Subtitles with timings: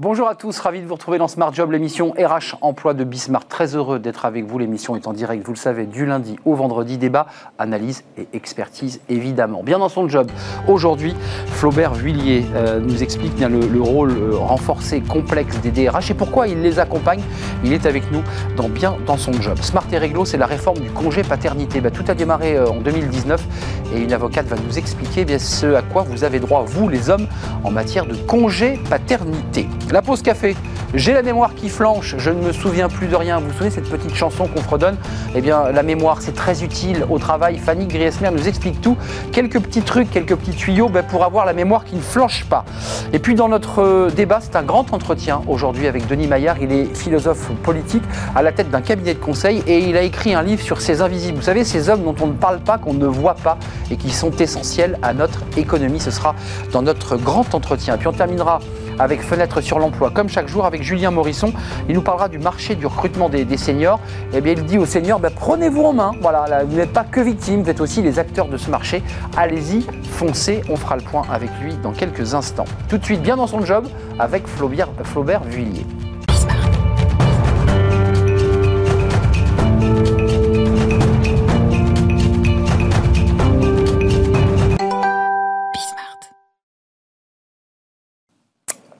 [0.00, 3.48] Bonjour à tous, ravi de vous retrouver dans Smart Job, l'émission RH Emploi de Bismarck.
[3.48, 4.56] Très heureux d'être avec vous.
[4.56, 6.98] L'émission est en direct, vous le savez, du lundi au vendredi.
[6.98, 7.26] Débat,
[7.58, 9.64] analyse et expertise, évidemment.
[9.64, 10.30] Bien dans son job.
[10.68, 11.16] Aujourd'hui,
[11.46, 16.46] Flaubert Vuillier euh, nous explique bien le, rôle euh, renforcé, complexe des DRH et pourquoi
[16.46, 17.22] il les accompagne.
[17.64, 18.22] Il est avec nous
[18.56, 19.58] dans Bien dans son job.
[19.62, 21.80] Smart et Réglo, c'est la réforme du congé paternité.
[21.80, 23.44] Bah, tout a démarré euh, en 2019
[23.92, 27.10] et une avocate va nous expliquer bien, ce à quoi vous avez droit, vous les
[27.10, 27.26] hommes,
[27.64, 29.66] en matière de congé paternité.
[29.90, 30.54] La pause café.
[30.94, 33.40] J'ai la mémoire qui flanche, je ne me souviens plus de rien.
[33.40, 34.96] Vous vous souvenez cette petite chanson qu'on fredonne?
[35.34, 37.58] Eh bien, la mémoire, c'est très utile au travail.
[37.58, 38.96] Fanny Griesmer nous explique tout.
[39.32, 42.64] Quelques petits trucs, quelques petits tuyaux ben, pour avoir la mémoire qui ne flanche pas.
[43.12, 46.56] Et puis, dans notre euh, débat, c'est un grand entretien aujourd'hui avec Denis Maillard.
[46.60, 50.34] Il est philosophe politique à la tête d'un cabinet de conseil et il a écrit
[50.34, 51.38] un livre sur ces invisibles.
[51.38, 53.58] Vous savez, ces hommes dont on ne parle pas, qu'on ne voit pas
[53.90, 56.00] et qui sont essentiels à notre économie.
[56.00, 56.34] Ce sera
[56.72, 57.94] dans notre grand entretien.
[57.94, 58.60] Et puis, on terminera
[58.98, 60.10] avec Fenêtre sur l'emploi.
[60.10, 61.52] Comme chaque jour avec Julien Morisson,
[61.88, 64.00] il nous parlera du marché du recrutement des, seniors.
[64.32, 66.12] Et eh bien, il dit aux seniors, ben, prenez-vous en main.
[66.20, 69.02] Voilà, vous n'êtes pas que victimes, vous êtes aussi les acteurs de ce marché.
[69.36, 70.62] Allez-y, foncez.
[70.68, 72.66] On fera le point avec lui dans quelques instants.
[72.88, 73.86] Tout de suite, bien dans son job
[74.18, 75.86] avec Flaubert, Flaubert Vuillier.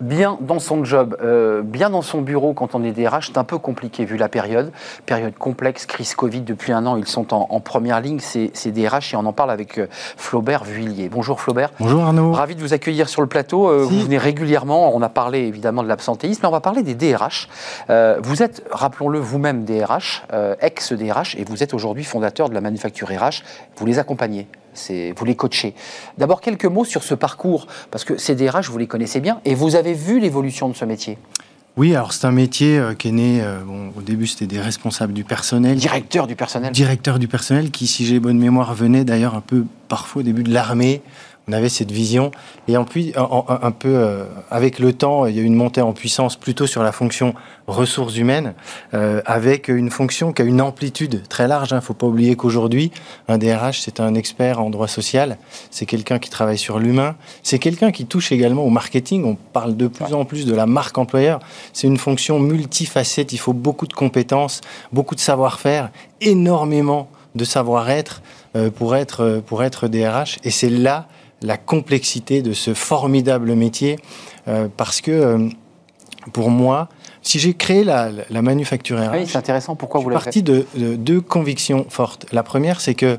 [0.01, 3.45] Bien dans son job, euh, bien dans son bureau quand on est DRH, c'est un
[3.45, 4.73] peu compliqué vu la période.
[5.07, 9.17] Période complexe, crise Covid depuis un an, ils sont en, première ligne, c'est DRH, et
[9.17, 11.09] on en parle avec euh, Flaubert Vuillier.
[11.09, 11.71] Bonjour Flaubert.
[11.81, 12.33] Bonjour Arnaud.
[12.33, 13.69] Ravi de vous accueillir sur le plateau.
[13.69, 16.95] Euh, vous venez régulièrement, on a parlé évidemment de l'absentéisme, mais on va parler des
[16.95, 17.49] DRH.
[17.89, 20.25] vous êtes, rappelons-le, vous-même DRH,
[20.61, 23.43] ex-DRH, et vous êtes aujourd'hui fondateur de la manufacture RH.
[23.77, 24.49] Vous les accompagnez
[25.17, 25.75] vous les coachez.
[26.17, 29.55] D'abord, quelques mots sur ce parcours, parce que ces DRH, vous les connaissez bien, et
[29.55, 31.19] vous avez vu l'évolution de ce métier?
[31.79, 33.61] Oui, alors c'est un métier euh, qui est né, euh,
[33.97, 35.77] au début c'était des responsables du personnel.
[35.77, 36.73] Directeur du personnel.
[36.73, 40.43] Directeur du personnel, qui, si j'ai bonne mémoire, venait d'ailleurs un peu parfois au début
[40.43, 41.03] de l'armée,
[41.49, 42.31] on avait cette vision.
[42.69, 45.81] Et en plus, un, peu euh, avec le temps, il y a eu une montée
[45.81, 47.35] en puissance plutôt sur la fonction
[47.67, 48.55] ressources humaines,
[48.95, 51.69] euh, avec une fonction qui a une amplitude très large.
[51.71, 51.77] Il hein.
[51.79, 52.91] ne faut pas oublier qu'aujourd'hui,
[53.29, 55.39] un DRH, c'est un expert en droit social,
[55.71, 59.25] c'est quelqu'un qui travaille sur l'humain, c'est quelqu'un qui touche également au marketing.
[59.25, 61.41] On parle de plus en plus de la marque employeur.
[61.73, 64.61] C'est une fonction multifacette, il faut beaucoup de compétences,
[64.93, 68.23] beaucoup de savoir-faire, énormément de savoir-être
[68.57, 70.39] euh, pour, être, pour être DRH.
[70.43, 71.07] Et c'est là
[71.43, 73.97] la complexité de ce formidable métier,
[74.49, 75.49] euh, parce que euh,
[76.33, 76.89] pour moi,
[77.23, 79.77] si j'ai créé la, manufacture RH, c'est intéressant.
[79.77, 82.27] Pourquoi vous l'avez parti de, de, deux convictions fortes.
[82.33, 83.19] La première, c'est que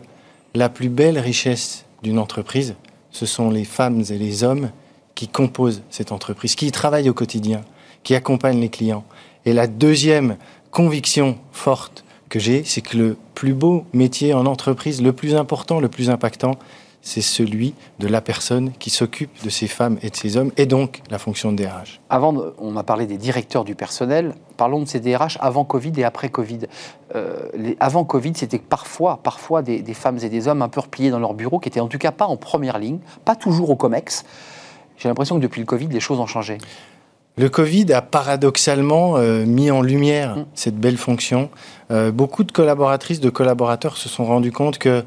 [0.55, 2.75] la plus belle richesse d'une entreprise,
[3.11, 4.71] ce sont les femmes et les hommes
[5.15, 7.61] qui composent cette entreprise, qui y travaillent au quotidien,
[8.03, 9.03] qui accompagnent les clients.
[9.45, 10.37] Et la deuxième
[10.71, 15.79] conviction forte que j'ai, c'est que le plus beau métier en entreprise, le plus important,
[15.79, 16.57] le plus impactant,
[17.01, 20.65] c'est celui de la personne qui s'occupe de ces femmes et de ces hommes, et
[20.65, 22.01] donc la fonction de DRH.
[22.09, 24.35] Avant, on a parlé des directeurs du personnel.
[24.57, 26.59] Parlons de ces DRH avant Covid et après Covid.
[27.15, 31.09] Euh, les, avant Covid, c'était parfois, parfois des, femmes et des hommes un peu repliés
[31.09, 33.75] dans leur bureau, qui étaient en tout cas pas en première ligne, pas toujours au
[33.75, 34.25] COMEX.
[34.97, 36.57] J'ai l'impression que depuis le Covid, les choses ont changé.
[37.37, 40.45] Le Covid a paradoxalement euh, mis en lumière mmh.
[40.55, 41.49] cette belle fonction.
[41.89, 45.05] Euh, beaucoup de collaboratrices, de collaborateurs se sont rendus compte que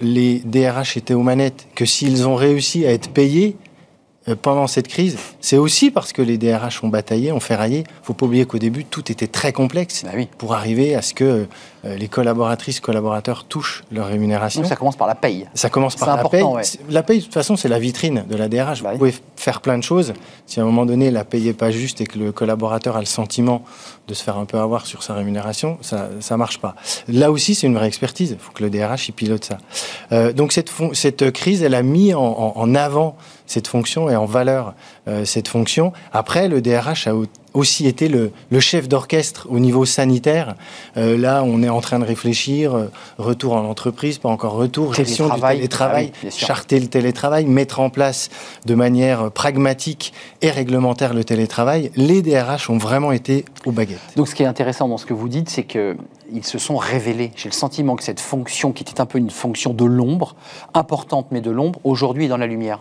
[0.00, 3.56] les DRH étaient aux manettes, que s'ils ont réussi à être payés
[4.28, 7.84] euh, pendant cette crise, c'est aussi parce que les DRH ont bataillé, ont ferraillé.
[7.86, 11.14] Il faut pas oublier qu'au début, tout était très complexe bah pour arriver à ce
[11.14, 11.44] que euh,
[11.84, 14.64] les collaboratrices, collaborateurs touchent leur rémunération.
[14.64, 15.46] ça commence par la paye.
[15.54, 16.44] Ça commence par la paye.
[16.88, 18.82] La paye, de toute façon, c'est la vitrine de la DRH.
[18.82, 20.14] Bah Vous pouvez faire plein de choses.
[20.46, 23.00] Si à un moment donné, la paye n'est pas juste et que le collaborateur a
[23.00, 23.62] le sentiment
[24.08, 26.74] de se faire un peu avoir sur sa rémunération, ça ne marche pas.
[27.08, 28.32] Là aussi, c'est une vraie expertise.
[28.32, 29.58] Il faut que le DRH il pilote ça.
[30.12, 33.16] Euh, donc cette, cette crise, elle a mis en, en avant
[33.46, 34.74] cette fonction et en valeur
[35.08, 35.92] euh, cette fonction.
[36.12, 37.14] Après, le DRH a
[37.58, 40.54] aussi été le, chef d'orchestre au niveau sanitaire.
[40.96, 44.94] Euh, là, on est en train de réfléchir, euh, retour en entreprise, pas encore retour,
[44.94, 48.30] gestion du télétravail, ah charter le télétravail, mettre en place
[48.66, 50.12] de manière pragmatique
[50.42, 51.90] et réglementaire le télétravail.
[51.96, 53.98] Les DRH ont vraiment été aux baguettes.
[54.16, 55.96] Donc ce qui est intéressant dans ce que vous dites, c'est que
[56.30, 57.32] ils se sont révélés.
[57.36, 60.36] J'ai le sentiment que cette fonction, qui était un peu une fonction de l'ombre,
[60.74, 62.80] importante mais de l'ombre, aujourd'hui est dans la lumière.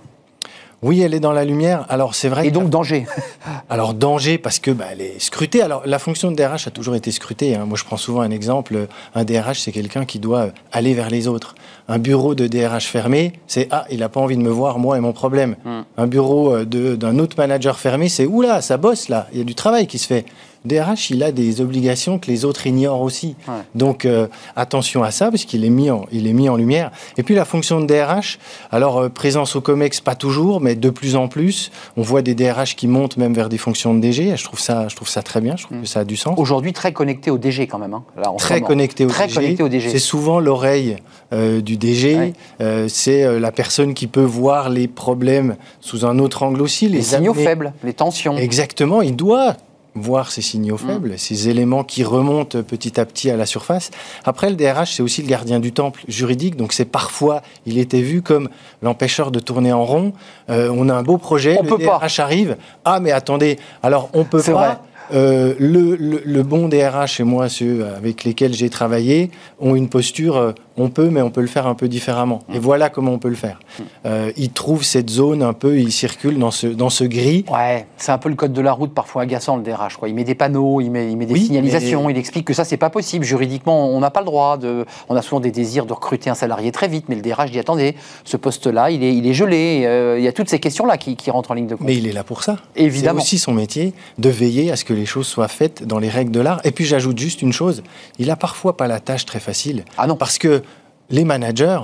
[0.84, 1.86] Oui, elle est dans la lumière.
[1.90, 2.48] Alors c'est vrai.
[2.48, 3.08] Et donc danger.
[3.70, 5.62] Alors danger parce que bah, elle est scrutée.
[5.62, 7.56] Alors la fonction de DRH a toujours été scrutée.
[7.56, 7.66] hein.
[7.66, 8.88] Moi je prends souvent un exemple.
[9.16, 11.56] Un DRH c'est quelqu'un qui doit aller vers les autres.
[11.90, 14.98] Un bureau de DRH fermé, c'est ah il n'a pas envie de me voir moi
[14.98, 15.56] et mon problème.
[15.64, 15.82] Hmm.
[15.98, 19.28] Un bureau euh, d'un autre manager fermé, c'est oula ça bosse là.
[19.32, 20.26] Il y a du travail qui se fait.
[20.66, 23.38] DRH, il a des obligations que les autres ignorent aussi.
[23.48, 23.54] Ouais.
[23.74, 26.92] Donc euh, attention à ça, parce qu'il est, mis en- il est mis en lumière.
[27.18, 28.38] Et puis la fonction de DRH,
[28.70, 32.36] alors euh, présence au COMEX, pas toujours, mais de plus en plus, on voit des
[32.36, 34.36] DRH qui montent même vers des fonctions de DG.
[34.36, 35.82] Je trouve ça, je trouve ça très bien, je trouve Mm.
[35.84, 36.34] que ça a du sens.
[36.38, 37.94] Aujourd'hui, très connecté au DG quand même.
[37.94, 39.36] hein, là, Très connecté au Très DG.
[39.36, 39.90] connecté au DG.
[39.90, 40.98] C'est souvent l'oreille
[41.34, 42.16] euh, du DG.
[42.18, 42.34] Ouais.
[42.62, 46.88] Euh, c'est euh, la personne qui peut voir les problèmes sous un autre angle aussi.
[46.90, 48.38] Les signaux amener- faibles, les tensions.
[48.38, 49.56] Exactement, il doit
[49.96, 50.44] voir ces Mm.
[50.44, 53.90] signaux faibles, ces éléments qui remontent petit à petit à la surface.
[54.26, 58.02] Après, le DRH, c'est aussi le gardien du temple juridique, donc c'est parfois, il était
[58.02, 58.48] vu comme
[58.84, 60.14] l'empêcheur de tourner en rond.
[60.52, 61.98] Euh, on a un beau projet, On le peut pas.
[61.98, 62.58] DRH arrive.
[62.86, 64.52] Ah, mais attendez, alors on peut pas.
[64.52, 64.78] vrai.
[65.14, 69.88] Euh, le, le- le bon DRH et moi, ceux avec lesquels j'ai travaillé, ont une
[69.90, 72.42] posture, on peut, mais on peut le faire un peu différemment.
[72.48, 72.56] Mm.
[72.56, 73.60] Et voilà comment on peut le faire.
[74.06, 77.46] Euh, ils trouvent cette zone un peu, ils circulent dans ce, dans ce gris.
[77.52, 79.98] Ouais, c'est un peu le code de la route parfois agaçant le DRH.
[79.98, 80.10] Quoi.
[80.10, 82.54] Il met des panneaux, il met, il met des Oui, signalisations, mais- il explique que
[82.54, 84.86] ça c'est pas possible juridiquement, on n'a pas le droit de.
[85.10, 87.60] On a souvent des désirs de recruter un salarié très vite, mais le DRH dit
[87.60, 89.84] attendez, ce poste-là, il est, il est gelé.
[89.86, 91.88] Euh, il y a toutes ces questions-là qui, qui rentrent en ligne de compte.
[91.88, 92.58] Mais il est là pour ça.
[92.76, 93.20] Évidemment.
[93.20, 96.10] C'est aussi son métier de veiller à ce que les choses soient faites dans les
[96.10, 96.62] règles de l'art.
[96.64, 97.84] Et puis j'ajoute juste une chose,
[98.20, 99.84] il a parfois pas la tâche très facile.
[99.98, 100.16] Ah non.
[100.16, 100.62] Parce que
[101.10, 101.80] les managers,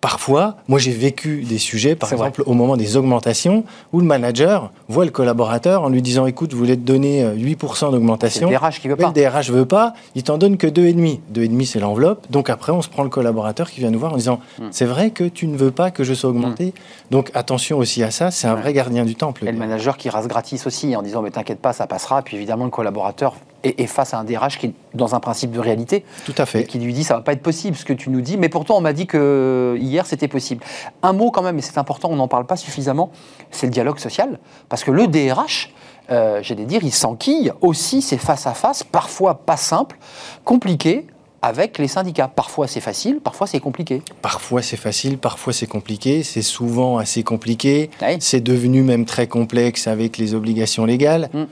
[0.00, 2.16] parfois, moi j'ai vécu des sujets, par vrai.
[2.16, 6.50] exemple au moment des augmentations, où le manager voit le collaborateur en lui disant écoute,
[6.50, 8.50] je voulais te donner euh, 8% C'est d'augmentation.
[8.50, 9.12] le DRH qui veut Mais pas.
[9.14, 11.20] le DRH veut pas, il t'en donne que 2,5.
[11.32, 12.26] 2,5 c'est l'enveloppe.
[12.30, 14.68] Donc après, on se prend le collaborateur qui vient nous voir en disant Hmm.
[14.72, 16.74] c'est vrai que tu ne veux pas que je sois augmenté.
[17.12, 18.60] Donc attention aussi à ça, c'est un Ouais.
[18.62, 19.46] vrai gardien du temple.
[19.46, 22.22] Et le manager qui rase gratis aussi en disant mais t'inquiète pas, ça passera.
[22.22, 23.34] Puis évidemment, le collaborateur
[23.64, 26.46] est face à un DRH qui est dans un principe de réalité Tout à et
[26.46, 26.64] fait.
[26.64, 28.36] qui lui dit ça va pas être possible ce que tu nous dis.
[28.36, 30.64] Mais pourtant, on m'a dit que hier c'était possible.
[31.02, 33.10] Un mot quand même, et c'est important, on n'en parle pas suffisamment,
[33.50, 34.38] c'est le dialogue social.
[34.68, 35.72] Parce que le DRH,
[36.10, 39.96] euh, j'allais dire, il s'enquille aussi, c'est face à face, parfois pas simple,
[40.44, 41.06] compliqué.
[41.44, 42.28] Avec les syndicats.
[42.28, 44.00] Parfois c'est facile, parfois c'est compliqué.
[44.22, 48.16] Parfois c'est facile, parfois c'est compliqué, c'est souvent assez compliqué, Oui.
[48.20, 51.30] c'est devenu même très complexe avec les obligations légales.
[51.34, 51.42] Mm.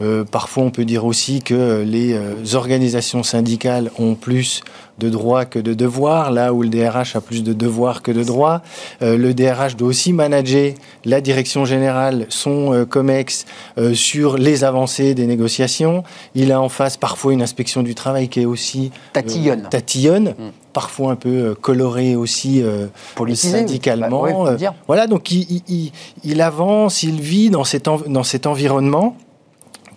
[0.00, 4.62] Euh, parfois on peut dire aussi que les euh, organisations syndicales ont plus
[5.00, 8.22] de droits que de devoirs, là où le DRH a plus de devoirs que de
[8.22, 8.62] droits.
[9.02, 10.72] Euh, le DRH doit aussi manager
[11.04, 13.44] la direction générale, son euh, COMEX,
[13.78, 16.02] euh, sur les avancées des négociations.
[16.34, 19.68] Il a en face parfois une inspection du travail qui est aussi Tatillonne.
[19.70, 20.50] tatillonne, Mm.
[20.72, 22.86] parfois un peu colorée aussi euh,
[23.34, 24.22] syndicalement.
[24.22, 24.56] Bah, ouais,
[24.86, 25.92] voilà, donc il, il-
[26.24, 29.16] il- avance, il vit dans cet, dans cet environnement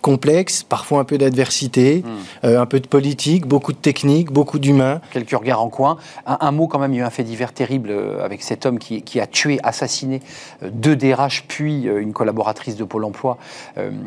[0.02, 2.46] complexe, parfois un peu d'adversité, Mm.
[2.46, 5.00] euh, un peu de politique, beaucoup de technique, beaucoup d'humain.
[5.12, 5.96] quelques regards en coin.
[6.26, 8.42] Un, un mot quand même, il y a eu un fait divers terrible euh, avec
[8.42, 10.20] cet homme qui, qui a tué, assassiné
[10.62, 13.38] euh, deux DRH puis une collaboratrice de Pôle Emploi.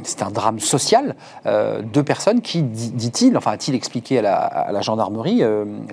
[0.04, 1.16] C'est un drame social.
[1.46, 5.42] Deux personnes qui, dit- dit-il, enfin a-t-il expliqué à la, à la gendarmerie,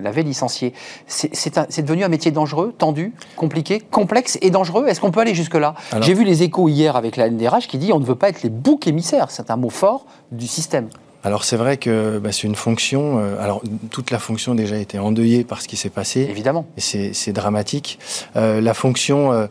[0.00, 0.74] l'avaient licencié.
[1.06, 4.86] C'est devenu un métier dangereux, tendu, compliqué, complexe et dangereux.
[4.88, 5.74] Est-ce qu'on peut aller jusque-là?
[6.00, 8.42] J'ai vu les échos hier avec la NDRH qui dit on ne veut pas être
[8.42, 9.30] les boucs émissaires.
[9.30, 9.91] C'est un mot fort
[10.30, 10.88] du système.
[11.24, 14.78] Alors c'est vrai que bah, c'est une fonction, euh, alors toute la fonction déjà a
[14.78, 16.26] été endeuillée par ce qui s'est passé.
[16.28, 16.66] Évidemment.
[16.76, 18.00] Et c'est dramatique.
[18.34, 19.46] Euh, la fonction, euh,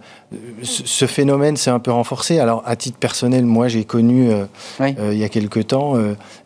[0.63, 2.39] ce phénomène s'est un peu renforcé.
[2.39, 4.31] Alors, à titre personnel, moi, j'ai connu,
[4.79, 4.95] Oui.
[4.99, 5.95] il y a quelque temps,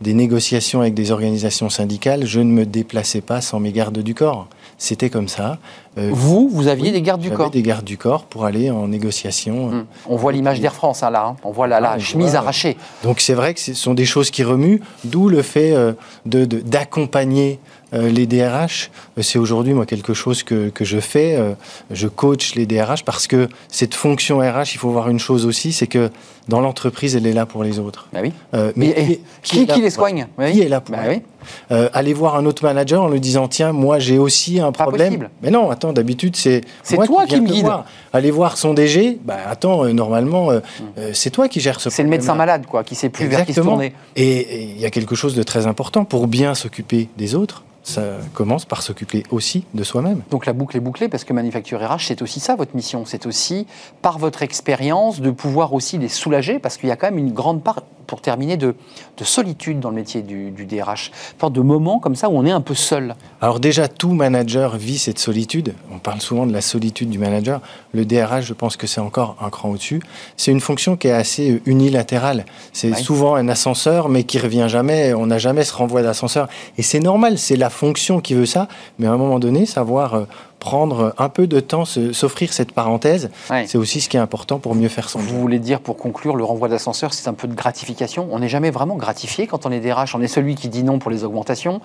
[0.02, 2.26] des négociations avec des organisations syndicales.
[2.26, 4.48] Je ne me déplaçais pas sans mes gardes du corps.
[4.78, 5.58] C'était comme ça.
[5.98, 7.50] Euh, Vous, vous aviez oui, des gardes du corps.
[7.50, 9.68] des gardes du corps pour aller en négociation.
[9.68, 9.86] Hum.
[10.08, 11.36] On voit l'image d'Air France hein, là, hein.
[11.46, 12.76] on voit la, la Ah, chemise arrachée.
[13.04, 15.94] Donc c'est vrai que ce sont des choses qui remuent, d'où le fait euh,
[16.26, 17.60] de- d'accompagner
[17.94, 18.92] euh, les DRH.
[19.18, 21.36] Euh, C'est aujourd'hui moi quelque chose que, que je fais.
[21.38, 21.54] euh,
[21.92, 25.72] je coach les DRH parce que cette fonction RH, il faut voir une chose aussi,
[25.72, 26.10] c'est que
[26.50, 28.08] dans l'entreprise, elle est là pour les autres.
[28.14, 28.34] Bah oui.
[28.54, 30.28] Euh, Mais, qui- les soigne?
[30.38, 30.52] Oui.
[30.52, 31.22] Qui est là pour Bah oui.
[31.72, 35.30] Euh, aller voir un autre manager en lui disant tiens moi j'ai aussi un problème
[35.42, 37.66] mais non attends d'habitude c'est C'est toi qui me guide.
[37.66, 37.86] voir.
[38.14, 40.60] aller voir son DG bah attends euh, normalement euh,
[40.98, 43.40] euh, c'est toi qui gères ce C'est le médecin malade, quoi, qui sait plus vers
[43.46, 43.72] qui se Exactement.
[43.76, 43.94] tourner.
[44.16, 47.64] Et et il y a quelque chose de très important pour bien s'occuper des autres.
[47.84, 48.02] Ça
[48.34, 50.22] commence par s'occuper aussi de soi-même.
[50.32, 53.04] Donc la boucle est bouclée parce que Manufacture RH, c'est aussi ça votre mission.
[53.06, 53.68] C'est aussi,
[54.02, 57.32] par votre expérience, de pouvoir aussi les soulager parce qu'il y a quand même une
[57.32, 58.76] grande part, pour terminer, de,
[59.18, 61.12] de solitude dans le métier du, du DRH
[61.50, 64.98] de moments comme ça où on est un peu seul Alors déjà, tout manager vit
[64.98, 65.74] cette solitude.
[65.94, 67.62] On parle souvent de la solitude du manager.
[67.94, 70.02] Le DRH, je pense que c'est encore un cran au-dessus.
[70.38, 72.46] C'est une fonction qui est assez unilatérale.
[72.74, 75.14] C'est souvent un ascenseur, mais qui revient jamais.
[75.14, 76.48] On n'a jamais ce renvoi d'ascenseur.
[76.78, 78.68] Et c'est normal, c'est la fonction qui veut ça.
[79.00, 80.26] Mais à un moment donné, savoir euh,
[80.66, 83.30] prendre un peu de temps, s'offrir cette parenthèse,
[83.68, 86.36] c'est aussi ce qui est important pour mieux faire son Vous voulez dire, pour conclure,
[86.36, 88.28] le renvoi d'ascenseur, c'est un peu de gratification.
[88.32, 90.16] On n'est jamais vraiment gratifié quand on est DRH.
[90.16, 91.82] On est celui qui dit non pour les augmentations,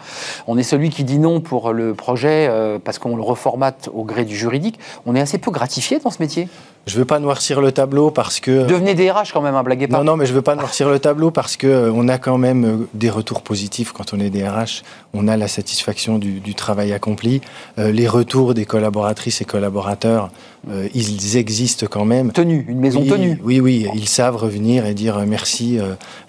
[0.47, 4.03] on est celui qui dit non pour le projet euh, parce qu'on le reformate au
[4.03, 4.79] gré du juridique.
[5.05, 6.49] On est assez peu gratifié dans ce métier
[6.87, 8.67] je veux pas noircir le tableau parce que.
[8.67, 9.99] Devenez DRH quand même, un hein, blaguez pas.
[9.99, 12.39] Non, non, mais je veux pas noircir le tableau parce que euh, on a quand
[12.39, 14.83] même euh, des retours positifs quand on est DRH.
[15.13, 17.43] On a la satisfaction du, travail accompli.
[17.79, 20.31] Euh, les retours des collaboratrices et collaborateurs,
[20.95, 22.33] ils existent quand même.
[22.33, 23.41] Tenue, une maison tenue.
[23.43, 25.79] Oui, oui, ils savent revenir et dire merci.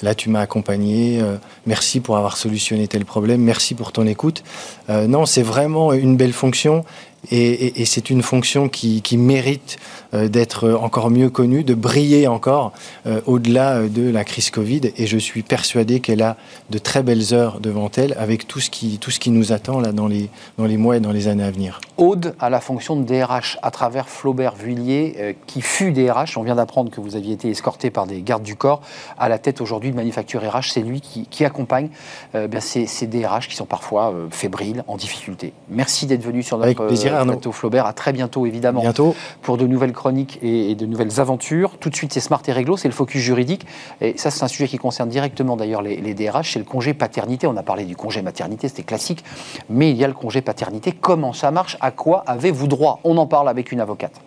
[0.01, 1.21] là, tu m'as accompagné.
[1.65, 3.41] merci pour avoir solutionné tel problème.
[3.41, 4.43] Merci pour ton écoute.
[4.89, 6.85] non, c'est vraiment une belle fonction.
[7.29, 12.73] Et, c'est une fonction qui, mérite euh, d'être encore mieux connue, de briller encore
[13.07, 14.81] euh, au-delà euh, de la crise Covid.
[14.97, 16.37] Et je suis persuadé qu'elle a
[16.69, 19.79] de très belles heures devant elle avec tout ce qui, tout ce qui nous attend
[19.79, 21.79] là, dans, les, dans les mois et dans les années à venir.
[21.97, 26.37] Aude à la fonction de DRH à travers Flaubert Vuillier, qui fut DRH.
[26.37, 28.81] On vient d'apprendre que vous aviez été escorté par des gardes du corps
[29.17, 30.71] à la tête aujourd'hui de Manufacture RH.
[30.71, 31.89] C'est lui qui, accompagne
[32.33, 35.53] bien ces, ces, DRH qui sont parfois fébriles, en difficulté.
[35.69, 37.85] Merci d'être venu sur notre plateau Flaubert.
[37.85, 39.15] À très bientôt, évidemment, bientôt.
[39.41, 41.77] pour de nouvelles chroniques et, de nouvelles aventures.
[41.79, 43.67] Tout de suite, c'est Smart et Réglo, c'est le focus juridique.
[44.01, 46.95] Et ça, c'est un sujet qui concerne directement d'ailleurs les, les DRH, c'est le congé
[46.95, 47.45] paternité.
[47.45, 49.23] On a parlé du congé maternité, c'était classique.
[49.69, 50.91] Mais il y a le congé paternité.
[50.91, 51.77] Comment ça marche?
[51.81, 52.99] À quoi avez-vous droit?
[53.03, 54.19] On en parle avec une avocate.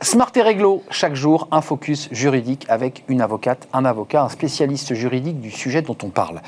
[0.00, 4.94] Smart et Réglo, chaque jour, un focus juridique avec une avocate, un avocat, un spécialiste
[4.94, 6.40] juridique du sujet dont on parle.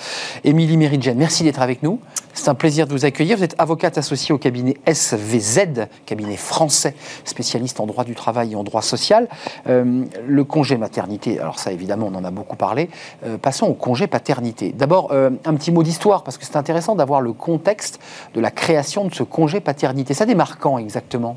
[0.44, 1.98] Émilie Méridjen, merci d'être avec nous.
[2.32, 3.36] C'est un plaisir de vous accueillir.
[3.36, 8.56] Vous êtes avocate associée au cabinet SVZ, cabinet français spécialiste en droit du travail et
[8.56, 9.26] en droit social.
[9.66, 12.88] Euh, le congé maternité, alors ça évidemment on en a beaucoup parlé.
[13.26, 14.72] Euh, passons au congé paternité.
[14.72, 17.98] D'abord, euh, un petit mot d'histoire, parce que c'est intéressant d'avoir le contexte
[18.32, 20.14] de la création de ce congé paternité.
[20.14, 21.36] Ça démarre quand exactement?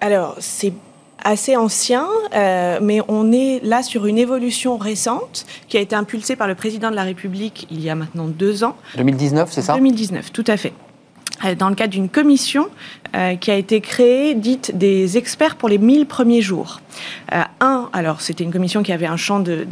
[0.00, 0.72] Alors, c'est
[1.24, 6.36] assez ancien, euh, mais on est là sur une évolution récente qui a été impulsée
[6.36, 8.76] par le président de la République il y a maintenant deux ans.
[8.96, 9.74] 2019, c'est ça?
[9.74, 10.72] 2019, tout à fait.
[11.44, 12.68] Euh, dans le cadre d'une commission
[13.14, 16.80] euh, qui a été créée, dite des experts pour les 1000 premiers jours.
[17.32, 19.66] Euh, un, alors c'était une commission qui avait un champ d'études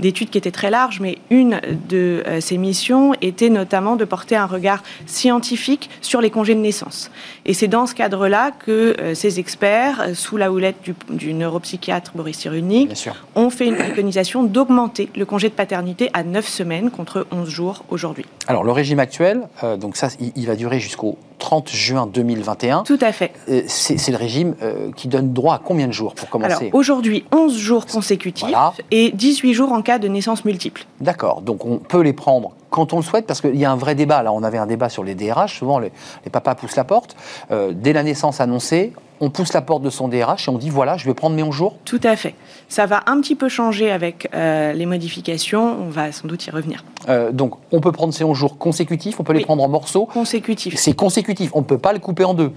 [0.00, 4.46] de, qui était très large, mais une de ces missions était notamment de porter un
[4.46, 7.10] regard scientifique sur les congés de naissance.
[7.46, 10.76] Et c'est dans ce cadre-là que ces experts, sous la houlette
[11.10, 16.46] du, neuropsychiatre Boris Cyrulnik, ont fait une préconisation d'augmenter le congé de paternité à 9
[16.46, 18.24] semaines contre 11 jours aujourd'hui.
[18.46, 19.42] Alors le régime actuel,
[19.78, 22.82] donc ça, il, il va durer jusqu'au 30 juin 2021.
[22.82, 23.32] Tout à fait.
[23.48, 27.24] Euh, c'est le régime euh, qui donne droit à combien de jours pour commencer Aujourd'hui,
[27.32, 28.54] 11 jours consécutifs
[28.90, 30.86] et 18 jours en cas de naissance multiple.
[31.00, 33.76] D'accord, donc on peut les prendre quand on le souhaite, parce qu'il y a un
[33.76, 34.24] vrai débat.
[34.24, 35.60] Là, on avait un débat sur les DRH.
[35.60, 35.92] Souvent, les,
[36.32, 37.14] papas poussent la porte.
[37.52, 40.70] Euh, dès la naissance annoncée, on pousse la porte de son DRH et on dit
[40.70, 42.34] voilà, je vais prendre mes 11 jours Tout à fait.
[42.68, 46.50] Ça va un petit peu changer avec euh, les modifications, on va sans doute y
[46.50, 46.84] revenir.
[47.08, 50.06] Euh, donc on peut prendre ces 11 jours consécutifs, on peut les prendre en morceaux
[50.06, 50.74] Consécutifs.
[50.76, 52.52] C'est consécutif, on ne peut pas le couper en deux.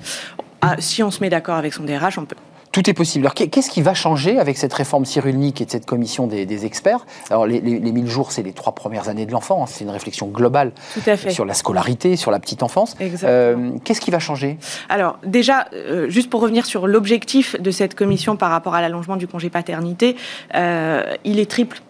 [0.61, 2.35] Ah, si on se met d'accord avec son DRH, on peut.
[2.77, 3.25] Tout est possible.
[3.25, 7.07] Alors, qu'est-ce qui va changer avec cette réforme cyrulnique et de cette commission des, experts?
[7.31, 9.63] Alors, les, les, 1000 jours, c'est les trois premières années de l'enfant.
[9.63, 9.65] Hein.
[9.67, 10.73] C'est une réflexion globale
[11.31, 12.95] sur la scolarité, sur la petite enfance.
[13.23, 14.59] Euh, qu'est-ce qui va changer?
[14.89, 19.15] Alors, déjà, euh, juste pour revenir sur l'objectif de cette commission par rapport à l'allongement
[19.15, 20.15] du congé paternité,
[20.53, 21.81] euh, il est triple.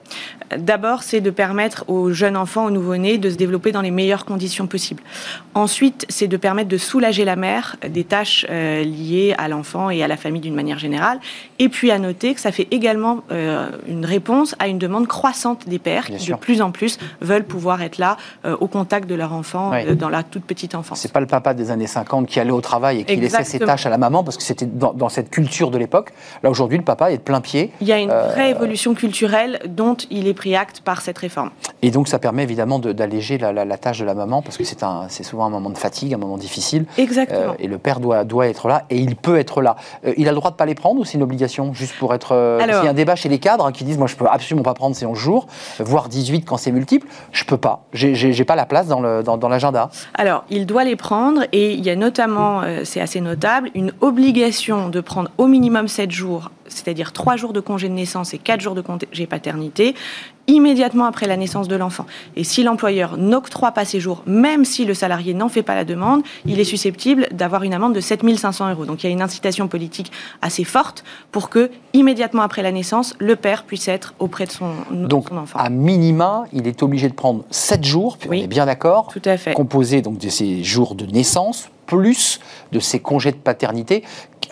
[0.55, 4.25] D'abord, c'est de permettre aux jeunes enfants, aux nouveau-nés, de se développer dans les meilleures
[4.25, 5.03] conditions possibles.
[5.53, 10.03] Ensuite, c'est de permettre de soulager la mère des tâches euh, liées à l'enfant et
[10.03, 11.19] à la famille d'une manière générale.
[11.59, 15.67] Et puis, à noter que ça fait également euh, une réponse à une demande croissante
[15.67, 19.15] des pères qui, de plus en plus, veulent pouvoir être là euh, au contact de
[19.15, 20.99] leur enfant dans la toute petite enfance.
[20.99, 23.59] C'est pas le papa des années 50 qui allait au travail et qui laissait ses
[23.59, 26.13] tâches à la maman parce que c'était dans, dans, cette culture de l'époque.
[26.43, 27.71] Là, aujourd'hui, le papa est de plein pied.
[27.81, 31.51] Il y a une vraie évolution culturelle dont il est pris acte par cette réforme.
[31.81, 35.45] Et donc ça permet évidemment d'alléger la, tâche de la maman parce que c'est souvent
[35.45, 36.85] un moment de fatigue, un moment difficile.
[36.97, 37.51] Exactement.
[37.51, 39.75] Euh, et le père doit, doit être là et il peut être là.
[40.05, 41.95] Euh, il a le droit de ne pas les prendre ou c'est une obligation juste
[41.97, 42.33] pour être...
[42.33, 44.25] Euh, il y a un débat chez les cadres hein, qui disent moi je peux
[44.25, 45.47] absolument pas prendre ces 11 jours,
[45.79, 47.07] voire 18 quand c'est multiple.
[47.31, 47.85] Je peux pas.
[47.93, 49.71] J'ai pas la place dans l'agenda.
[49.71, 53.91] Dans, Alors il doit les prendre et il y a notamment, c'est assez notable, une
[54.01, 58.37] obligation de prendre au minimum 7 jours c'est-à-dire 3 jours de congé de naissance et
[58.37, 59.95] 4 jours de congé paternité,
[60.47, 62.05] immédiatement après la naissance de l'enfant.
[62.37, 65.83] Et si l'employeur n'octroie pas ces jours, même si le salarié n'en fait pas la
[65.83, 68.85] demande, il est susceptible d'avoir une amende de 7500 euros.
[68.85, 73.13] Donc il y a une incitation politique assez forte pour que, immédiatement après la naissance,
[73.19, 75.59] le père puisse être auprès de son, donc, son enfant.
[75.59, 78.39] à minima, il est obligé de prendre 7 jours, puis Oui.
[78.39, 79.13] on est bien d'accord,
[79.53, 82.39] composés donc de ces jours de naissance, plus
[82.71, 84.03] de ces congés de paternité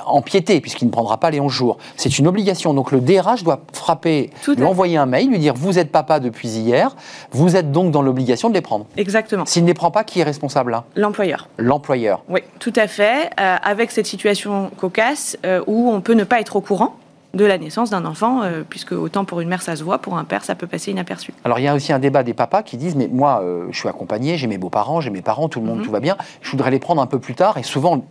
[0.05, 1.77] empiétés, puisqu'il ne prendra pas les 11 jours.
[1.95, 2.73] C'est une obligation.
[2.73, 6.49] Donc le DRH doit frapper, lui envoyer un mail, lui dire Vous êtes papa depuis
[6.49, 6.95] hier,
[7.31, 8.85] vous êtes donc dans l'obligation de les prendre.
[8.97, 9.45] Exactement.
[9.45, 10.83] S'il ne les prend pas, qui est responsable là?
[10.95, 11.47] L'employeur.
[11.57, 12.23] L'employeur.
[12.29, 13.29] Oui, tout à fait.
[13.39, 16.95] euh, avec cette situation cocasse euh, où on peut ne pas être au courant
[17.35, 20.17] de la naissance d'un enfant, euh, puisque autant pour une mère ça se voit, pour
[20.17, 21.33] un père ça peut passer inaperçu.
[21.43, 23.77] Alors il y a aussi un débat des papas qui disent mais moi euh, je
[23.77, 25.85] suis accompagné, j'ai mes beaux-parents, j'ai mes parents, tout le monde, Mhm.
[25.85, 26.15] tout va bien.
[26.41, 28.05] Je voudrais les prendre un peu plus tard et souvent,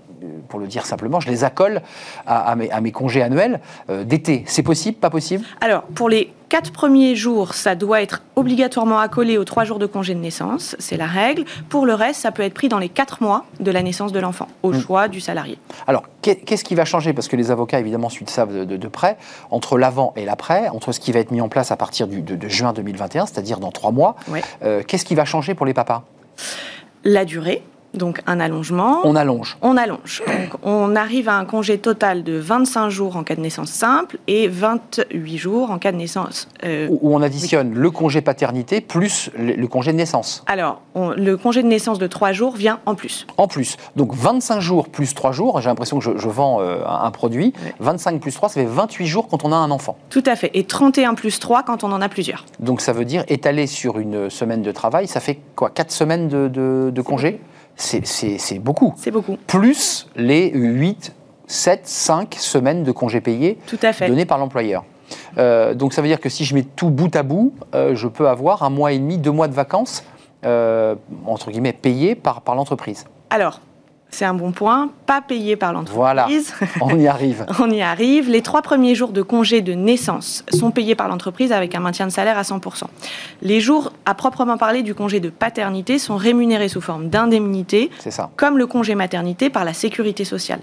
[0.49, 1.83] pour le dire simplement, je les accole
[2.26, 4.45] à, à mes, à mes congés annuels euh, d'été.
[4.47, 5.45] C'est possible, pas possible?
[5.61, 9.87] Alors, pour les quatre premiers jours, ça doit être obligatoirement accolé aux trois jours de
[9.87, 11.45] congé de naissance, c'est la règle.
[11.69, 14.21] Pour le reste, ça peut être pris dans les quatre mois de la naissance de
[14.21, 14.81] l'enfant, au Mm.
[14.81, 15.59] choix du salarié.
[15.87, 17.12] Alors qu'est- qu'est-ce qui va changer?
[17.12, 19.16] Parce que les avocats évidemment suivent ça de, de- de près
[19.50, 22.23] entre l'avant et l'après, entre ce qui va être mis en place à partir du-
[22.23, 24.14] de, de juin 2021, c'est-à-dire dans trois mois.
[24.62, 26.04] Euh, qu'est-ce qui va changer pour les papas?
[27.04, 27.62] La durée,
[27.96, 29.00] donc un allongement.
[29.04, 29.56] On allonge.
[29.62, 30.22] On allonge.
[30.26, 34.18] Donc, on arrive à un congé total de 25 jours en cas de naissance simple
[34.26, 36.48] et 28 jours en cas de naissance.
[36.64, 40.42] euh, Où on additionne le congé paternité plus le, congé de naissance.
[40.46, 43.26] alors, on- le congé de naissance de 3 jours vient en plus.
[43.36, 46.78] En plus, donc 25 jours plus 3 jours, j'ai l'impression que je, je vends euh,
[46.86, 47.74] un, produit, Ouais.
[47.80, 49.96] 25 plus 3, ça fait 28 jours quand on a un enfant.
[50.10, 50.50] Tout à fait.
[50.54, 52.44] Et 31 plus 3 quand on en a plusieurs.
[52.60, 56.28] Donc ça veut dire étalé sur une semaine de travail, ça fait quoi 4 semaines
[56.28, 57.40] de, de, de congé?
[57.76, 58.95] C'est- beaucoup.
[58.97, 59.37] C'est beaucoup.
[59.47, 61.12] Plus les 8,
[61.47, 64.09] 7, 5 semaines de congés payés Tout à fait.
[64.09, 64.85] donnés par l'employeur.
[65.38, 68.09] Euh, donc ça veut dire que si je mets tout bout à bout, euh, je
[68.09, 70.04] peux avoir un mois et demi, deux mois de vacances,
[70.45, 70.95] euh,
[71.26, 73.04] entre guillemets, payés par, par l'entreprise.
[73.31, 73.61] Alors,
[74.14, 74.90] c'est un bon point.
[75.06, 76.54] Pas payé par l'entreprise.
[76.80, 77.44] On y arrive.
[77.59, 78.30] On y arrive.
[78.30, 82.06] Les trois premiers jours de congé de naissance sont payés par l'entreprise avec un maintien
[82.06, 82.85] de salaire à 100%.
[83.42, 87.90] Les jours, à proprement parler, du congé de paternité sont rémunérés sous forme d'indemnité,
[88.37, 90.60] comme le congé maternité par la sécurité sociale.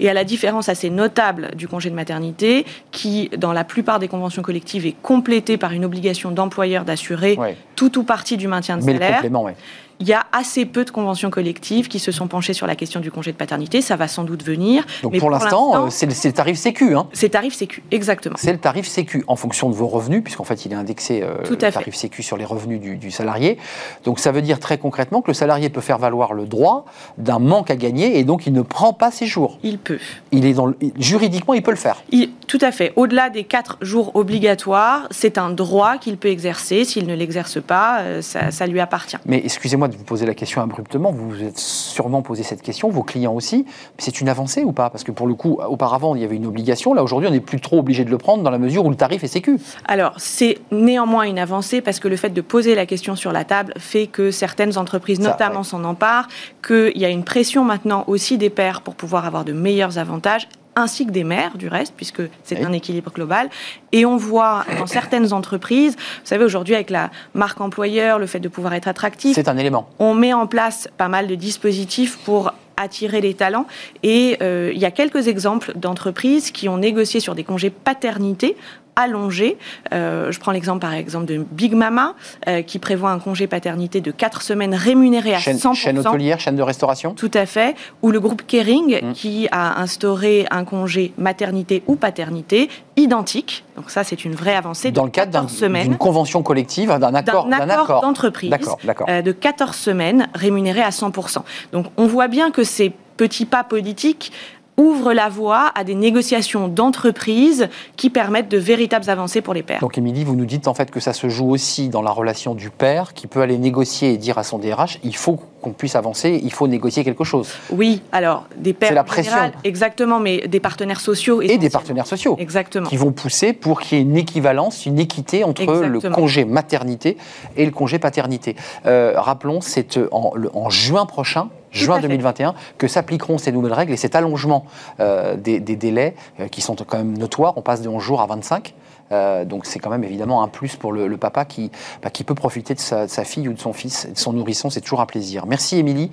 [0.00, 4.08] Et à la différence assez notable du congé de maternité, qui, dans la plupart des
[4.08, 7.38] conventions collectives, est complété par une obligation d'employeur d'assurer
[7.76, 9.16] tout ou partie du maintien de Mais le salaire.
[9.16, 9.56] complément, ouais.
[10.00, 13.00] Il y a assez peu de conventions collectives qui se sont penchées sur la question
[13.00, 13.80] du congé de paternité.
[13.80, 14.84] Ça va sans doute venir.
[15.02, 16.96] Donc mais pour l'instant, euh, c'est le, le tarif sécu.
[16.96, 17.06] Hein.
[17.12, 18.36] c'est tarif sécu, exactement.
[18.38, 21.36] C'est le tarif sécu en fonction de vos revenus, puisqu'en fait il est indexé euh,
[21.44, 21.72] Tout à le fait.
[21.72, 23.58] tarif sécu sur les revenus du, du salarié.
[24.04, 26.84] Donc ça veut dire très concrètement que le salarié peut faire valoir le droit
[27.18, 29.58] d'un manque à gagner et donc il ne prend pas ses jours.
[29.62, 29.98] Il peut.
[30.32, 32.02] Il est dans le- juridiquement il peut le faire.
[32.10, 32.92] Il- tout à fait.
[32.96, 36.84] Au-delà des quatre jours obligatoires, c'est un droit qu'il peut exercer.
[36.84, 39.16] S'il ne l'exerce pas, euh, ça, ça lui appartient.
[39.26, 42.88] Mais excusez-moi de vous poser la question abruptement, vous vous êtes sûrement posé cette question,
[42.88, 43.66] vos clients aussi.
[43.98, 44.90] C'est une avancée ou pas?
[44.90, 47.40] Parce que pour le coup, auparavant il y avait une obligation, là aujourd'hui on n'est
[47.40, 49.58] plus trop obligé de le prendre dans la mesure où le tarif est sécu.
[49.86, 53.44] Alors, c'est néanmoins une avancée parce que le fait de poser la question sur la
[53.44, 55.64] table fait que certaines entreprises, Ça, notamment, ouais.
[55.64, 56.26] s'en emparent,
[56.66, 60.48] qu'il y a une pression maintenant aussi des pairs pour pouvoir avoir de meilleurs avantages
[60.76, 62.64] ainsi que des mères, du reste, puisque c'est Oui.
[62.64, 63.48] un équilibre global.
[63.92, 68.40] Et on voit dans certaines entreprises, vous savez, aujourd'hui, avec la marque employeur, le fait
[68.40, 69.88] de pouvoir être attractif, C'est un élément.
[69.98, 73.66] on met en place pas mal de dispositifs pour attirer les talents.
[74.02, 78.56] Et euh, il y a quelques exemples d'entreprises qui ont négocié sur des congés paternité
[78.96, 79.58] allongés.
[79.92, 82.14] Euh, je prends l'exemple par exemple de Big Mama,
[82.48, 85.74] euh, qui prévoit un congé paternité de 4 semaines rémunéré à Chaîne, 100%.
[85.74, 87.14] chaîne hôtelière, chaîne de restauration?
[87.14, 87.74] Tout à fait.
[88.02, 89.12] Ou le groupe Kering Mm.
[89.12, 93.64] qui a instauré un congé maternité ou paternité identique.
[93.76, 94.90] Donc ça, c'est une vraie avancée.
[94.92, 98.50] dans de le cadre d'un- 14 semaines d'une convention collective, d'un accord, d'un accord d'entreprise
[98.50, 99.06] D'accord, d'accord.
[99.10, 101.44] euh, de 14 semaines rémunéré à 100%.
[101.72, 104.32] Donc on voit bien que ces petits pas politiques
[104.76, 109.80] ouvrent la voie à des négociations d'entreprise qui permettent de véritables avancées pour les pairs.
[109.80, 112.54] Donc Émilie, vous nous dites en fait que ça se joue aussi dans la relation
[112.54, 115.96] du père qui peut aller négocier et dire à son DRH, il faut qu'on puisse
[115.96, 117.48] avancer, il faut négocier quelque chose.
[117.70, 119.32] Oui, alors des pairs C'est la pression.
[119.64, 122.88] exactement, mais des partenaires sociaux Et des partenaires sociaux Exactement.
[122.88, 127.16] qui vont pousser pour qu'il y ait une équivalence, une équité entre le congé maternité
[127.56, 128.56] et le congé paternité.
[128.86, 132.08] Euh, rappelons, c'est euh, en juin prochain, juin à fait.
[132.08, 134.64] 2021, que s'appliqueront ces nouvelles règles et cet allongement
[135.00, 137.54] euh, des, des délais euh, qui sont quand même notoires.
[137.56, 138.74] On passe de 11 jours à 25.
[139.14, 141.70] Euh, donc c'est quand même évidemment un plus pour le, papa qui,
[142.02, 144.70] bah, qui peut profiter de sa, fille ou de son fils, de son nourrisson.
[144.70, 145.46] C'est toujours un plaisir.
[145.46, 146.10] Merci Émilie.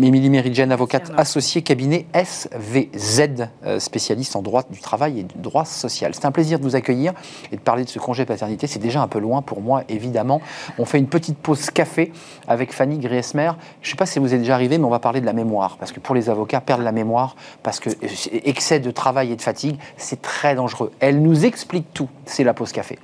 [0.00, 5.64] Émilie Méridjen, avocate associée cabinet SVZ, euh, spécialiste en droit du travail et du droit
[5.64, 6.14] social.
[6.14, 7.12] C'est un plaisir de vous accueillir
[7.50, 8.66] et de parler de ce congé paternité.
[8.66, 10.40] C'est déjà un peu loin pour moi, évidemment.
[10.78, 12.12] On fait une petite pause café
[12.46, 13.52] avec Fanny Griesmer.
[13.80, 15.32] Je ne sais pas si vous êtes déjà arrivé, mais on va parler de la
[15.32, 15.76] mémoire.
[15.78, 19.36] Parce que pour les avocats, perdre la mémoire, parce que euh, excès de travail et
[19.36, 20.92] de fatigue, c'est très dangereux.
[21.00, 22.08] Elle nous explique tout.
[22.26, 22.98] C'est la pause café.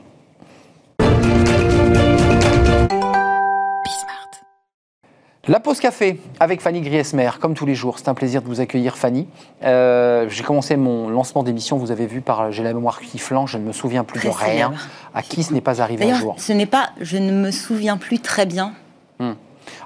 [5.48, 7.98] La pause café avec Fanny Griesmer, comme tous les jours.
[7.98, 9.26] C'est un plaisir de vous accueillir, Fanny.
[9.64, 13.52] Euh, j'ai commencé mon lancement d'émission, vous avez vu, par J'ai la mémoire qui flanche,
[13.52, 14.74] je ne me souviens plus de rien.
[15.14, 17.96] À qui ce n'est pas arrivé un jour Ce n'est pas, je ne me souviens
[17.96, 18.74] plus très bien.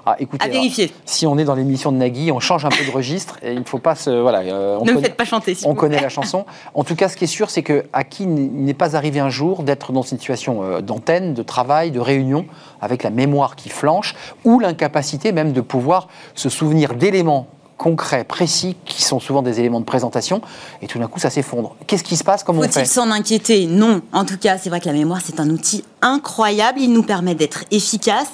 [0.05, 0.91] Ah, écoutez, à vérifier.
[1.05, 3.59] si on est dans l'émission de Nagui, on change un peu de registre et il
[3.59, 4.09] ne faut pas se.
[4.09, 5.55] Voilà, euh, on ne me faites pas chanter.
[5.63, 6.45] on connaît la chanson.
[6.73, 9.29] En tout cas, ce qui est sûr, c'est que à qui n'est pas arrivé un
[9.29, 12.45] jour d'être dans une situation euh, d'antenne, de travail, de réunion,
[12.81, 14.13] avec la mémoire qui flanche,
[14.43, 19.79] ou l'incapacité même de pouvoir se souvenir d'éléments concrets, précis, qui sont souvent des éléments
[19.79, 20.41] de présentation,
[20.81, 21.75] et tout d'un coup, ça s'effondre.
[21.87, 24.01] Qu'est-ce qui se passe Comment Faut-il s'en inquiéter Non.
[24.11, 26.79] En tout cas, c'est vrai que la mémoire, c'est un outil incroyable.
[26.79, 28.29] Il nous permet d'être efficace,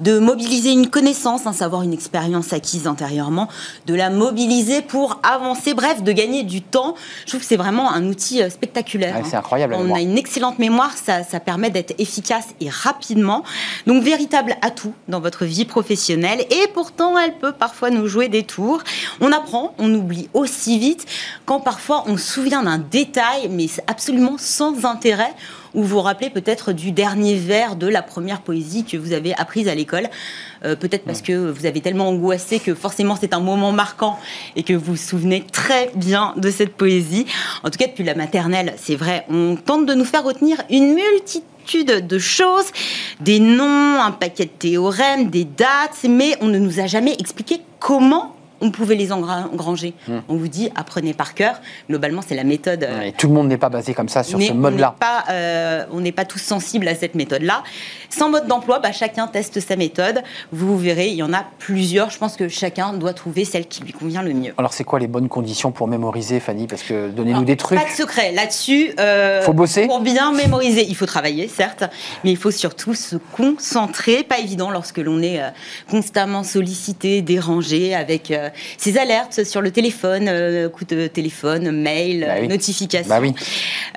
[0.00, 3.48] de mobiliser une connaissance, un savoir, une expérience acquise antérieurement,
[3.86, 6.94] de la mobiliser pour avancer, bref, de gagner du temps.
[7.24, 9.16] Je trouve que c'est vraiment un outil euh, spectaculaire.
[9.24, 9.74] c'est incroyable.
[9.78, 13.44] On a une excellente mémoire, ça, ça permet d'être efficace et rapidement.
[13.86, 16.40] Donc, véritable atout dans votre vie professionnelle.
[16.50, 18.79] Et pourtant, elle peut parfois nous jouer des tours.
[19.20, 21.06] On apprend, on oublie aussi vite
[21.46, 25.34] quand parfois on se souvient d'un détail, mais absolument sans intérêt
[25.74, 29.34] ou vous vous rappelez peut-être du dernier vers de la première poésie que vous avez
[29.34, 30.08] apprise à l'école.
[30.64, 34.18] Euh, peut-être parce que vous avez tellement angoissé que forcément c'est un moment marquant
[34.56, 37.26] et que vous vous souvenez très bien de cette poésie.
[37.62, 40.94] En tout cas, depuis la maternelle, c'est vrai, on tente de nous faire retenir une
[40.94, 42.66] multitude de choses,
[43.20, 47.60] des noms, un paquet de théorèmes, des dates, mais on ne nous a jamais expliqué
[47.78, 49.94] comment on pouvait les engranger.
[50.06, 50.18] Hmm.
[50.28, 51.60] On vous dit, apprenez par cœur.
[51.88, 52.84] Globalement, c'est la méthode.
[52.84, 54.94] Euh, tout le monde n'est pas basé comme ça sur ce mode-là.
[55.30, 57.62] Euh, on n'est pas tous sensibles à cette méthode-là.
[58.10, 60.22] Sans mode d'emploi, bah, chacun teste sa méthode.
[60.52, 62.10] Vous verrez, il y en a plusieurs.
[62.10, 64.52] Je pense que chacun doit trouver celle qui lui convient le mieux.
[64.58, 66.66] Alors, c'est quoi les bonnes conditions pour mémoriser, Fanny?
[66.66, 67.78] Parce que donnez-nous des trucs.
[67.78, 68.32] Pas de secret.
[68.32, 69.86] Là-dessus, euh, faut bosser.
[69.86, 71.84] Pour bien mémoriser, il faut travailler, certes,
[72.24, 74.22] mais il faut surtout se concentrer.
[74.22, 75.40] Pas évident lorsque l'on est
[75.90, 78.32] constamment sollicité, dérangé, avec
[78.78, 83.08] ces alertes sur le téléphone, euh, coup de téléphone, mail, bah notification.
[83.08, 83.20] Bah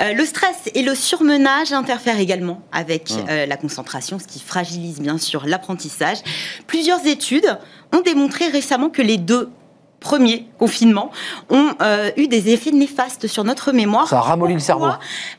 [0.02, 3.26] euh, le stress et le surmenage interfèrent également avec mmh.
[3.30, 6.18] euh, la concentration, ce qui fragilise bien sûr l'apprentissage.
[6.68, 7.58] Plusieurs études
[7.92, 9.50] ont démontré récemment que les deux
[10.04, 11.12] premiers confinements
[11.50, 11.72] ont
[12.18, 14.08] eu des effets néfastes sur notre mémoire.
[14.08, 14.88] Ça a ramolli le cerveau.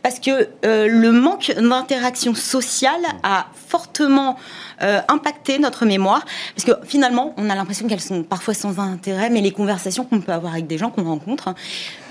[0.02, 4.36] Parce que le manque d'interaction sociale a fortement
[4.82, 6.24] euh, impacter notre mémoire.
[6.56, 10.20] Parce que finalement, on a l'impression qu'elles sont parfois sans intérêt, mais les conversations qu'on
[10.20, 11.54] peut avoir avec des gens qu'on rencontre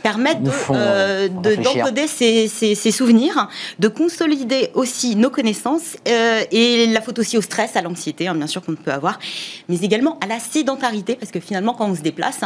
[0.03, 0.39] permettent
[0.69, 3.47] euh, d'encoder ces, ces, souvenirs,
[3.79, 8.35] de consolider aussi nos connaissances euh, et la faute aussi au stress, à l'anxiété, hein,
[8.35, 9.17] bien sûr qu'on peut avoir,
[9.69, 12.41] mais également à la sédentarité, parce que finalement, quand on se déplace,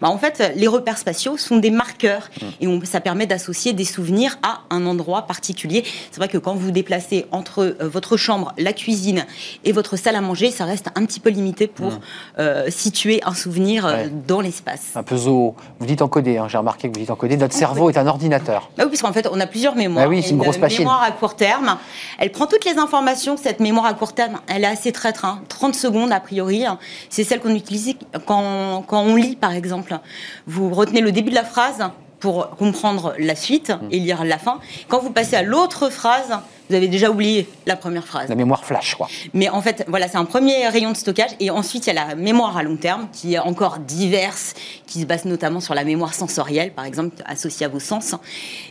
[0.00, 2.46] bah, en fait, les repères spatiaux sont des marqueurs mmh.
[2.62, 5.84] et on, ça permet d'associer des souvenirs à un endroit particulier.
[6.10, 9.26] C'est vrai que quand vous vous déplacez entre votre chambre, la cuisine
[9.64, 12.00] et votre salle à manger, ça reste un petit peu limité pour mmh.
[12.38, 14.92] euh, situer un souvenir euh, dans l'espace.
[14.94, 15.54] Un peu zoo.
[15.78, 17.36] Vous dites encoder, hein, j'ai remarqué que vous dites encoder.
[17.36, 18.70] Notre cerveau est un ordinateur.
[18.76, 20.04] Bah oui, parce qu'en fait, on a plusieurs mémoires.
[20.04, 20.80] Bah oui, c'est une, grosse machine.
[20.80, 21.76] mémoire à court terme.
[22.18, 23.36] Elle prend toutes les informations.
[23.36, 25.24] Cette mémoire à court terme, elle est assez traître.
[25.24, 25.42] Hein.
[25.48, 26.64] 30 secondes, a priori.
[27.08, 27.94] C'est celle qu'on utilise
[28.26, 29.98] quand, quand on lit, par exemple.
[30.46, 31.90] Vous retenez le début de la phrase
[32.22, 34.60] pour comprendre la suite et lire la fin.
[34.86, 36.38] Quand vous passez à l'autre phrase,
[36.68, 38.28] vous avez déjà oublié la première phrase.
[38.28, 39.08] La mémoire flash, quoi.
[39.34, 41.30] Mais en fait, voilà, c'est un premier rayon de stockage.
[41.40, 44.54] Et ensuite, il y a la mémoire à long terme, qui est encore diverse,
[44.86, 48.14] qui se base notamment sur la mémoire sensorielle, par exemple, associée à vos sens.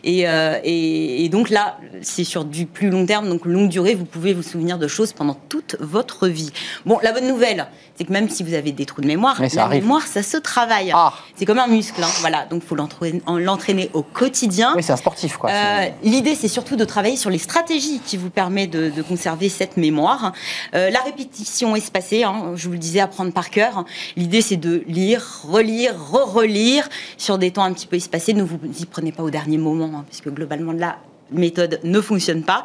[0.03, 4.05] Et, euh, et, donc là, c'est sur du plus long terme, donc longue durée, vous
[4.05, 6.51] pouvez vous souvenir de choses pendant toute votre vie.
[6.85, 9.67] Bon, la bonne nouvelle, c'est que même si vous avez des trous de mémoire, la
[9.67, 10.91] mémoire, ça se travaille.
[10.93, 11.13] Ah.
[11.35, 12.45] C'est comme un muscle, hein, voilà.
[12.45, 14.73] Donc, il faut l'entraîner au quotidien.
[14.75, 15.49] Oui, c'est un sportif, quoi.
[15.49, 19.77] Euh, l'idée, c'est surtout de travailler sur les stratégies qui vous permet de, conserver cette
[19.77, 20.33] mémoire.
[20.75, 23.85] Euh, la répétition espacée, hein, je vous le disais, apprendre par cœur.
[24.15, 28.33] L'idée, c'est de lire, relire, re-relire sur des temps un petit peu espacés.
[28.33, 30.97] Ne vous y prenez pas au dernier moment, hein, puisque globalement, la
[31.31, 32.63] méthode ne fonctionne pas.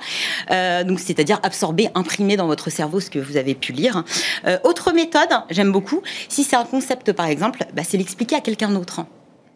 [0.50, 4.05] Euh, donc, c'est-à-dire absorber, imprimer dans votre cerveau ce que vous avez pu lire.
[4.46, 8.40] Euh, autre méthode, j'aime beaucoup, si c'est un concept par exemple, bah, c'est l'expliquer à
[8.40, 9.07] quelqu'un d'autre.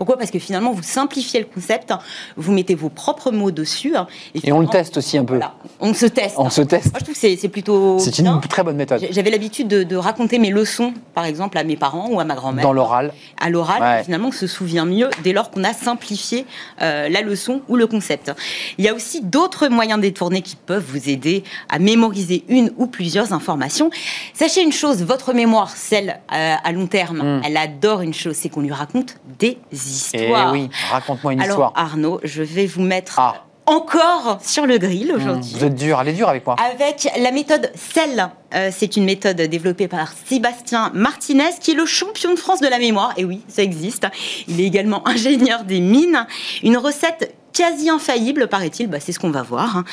[0.01, 0.17] Pourquoi?
[0.17, 1.93] Parce que finalement, vous simplifiez le concept,
[2.39, 3.93] vous mettez vos propres mots dessus.
[4.35, 5.35] Et, on le teste aussi un peu.
[5.35, 6.37] Voilà, on se teste.
[6.39, 6.87] On se teste.
[6.87, 7.99] Moi, je trouve que c'est plutôt.
[7.99, 9.07] C'est une très bonne méthode.
[9.11, 12.65] J'avais l'habitude de, raconter mes leçons, par exemple, à mes parents ou à ma grand-mère.
[12.65, 13.13] Dans l'oral.
[13.39, 16.47] À l'oral, finalement, on se souvient mieux dès lors qu'on a simplifié
[16.81, 18.33] euh, la leçon ou le concept.
[18.79, 22.87] Il y a aussi d'autres moyens détournés qui peuvent vous aider à mémoriser une ou
[22.87, 23.91] plusieurs informations.
[24.33, 27.43] Sachez une chose, votre mémoire, celle euh, à long terme, hmm.
[27.45, 29.59] elle adore une chose, c'est qu'on lui raconte des
[29.91, 30.55] histoires.
[30.55, 31.73] Eh oui, raconte-moi une Alors, histoire.
[31.75, 33.45] Arnaud, je vais vous mettre ah.
[33.67, 35.55] encore sur le grill aujourd'hui.
[35.57, 36.57] Vous êtes dur, elle est dure avec moi.
[36.73, 38.31] Avec la méthode CEL.
[38.55, 42.69] Euh, c'est une méthode développée par Sébastien Martinez, qui est le champion de France de
[42.69, 43.13] la mémoire.
[43.17, 44.07] Et oui, ça existe.
[44.49, 46.27] Il est également ingénieur des mines.
[46.63, 48.89] Une recette quasi infaillible, paraît-il.
[48.89, 49.77] Bah, c'est ce qu'on va voir.
[49.77, 49.85] Hein.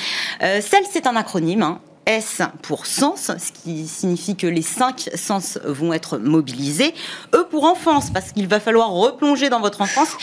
[0.43, 1.63] Euh, CEL, c'est un acronyme.
[1.63, 1.79] Hein.
[2.07, 6.95] S pour sens, ce qui signifie que les cinq sens vont être mobilisés.
[7.35, 10.15] E pour enfance, parce qu'il va falloir replonger dans votre enfance.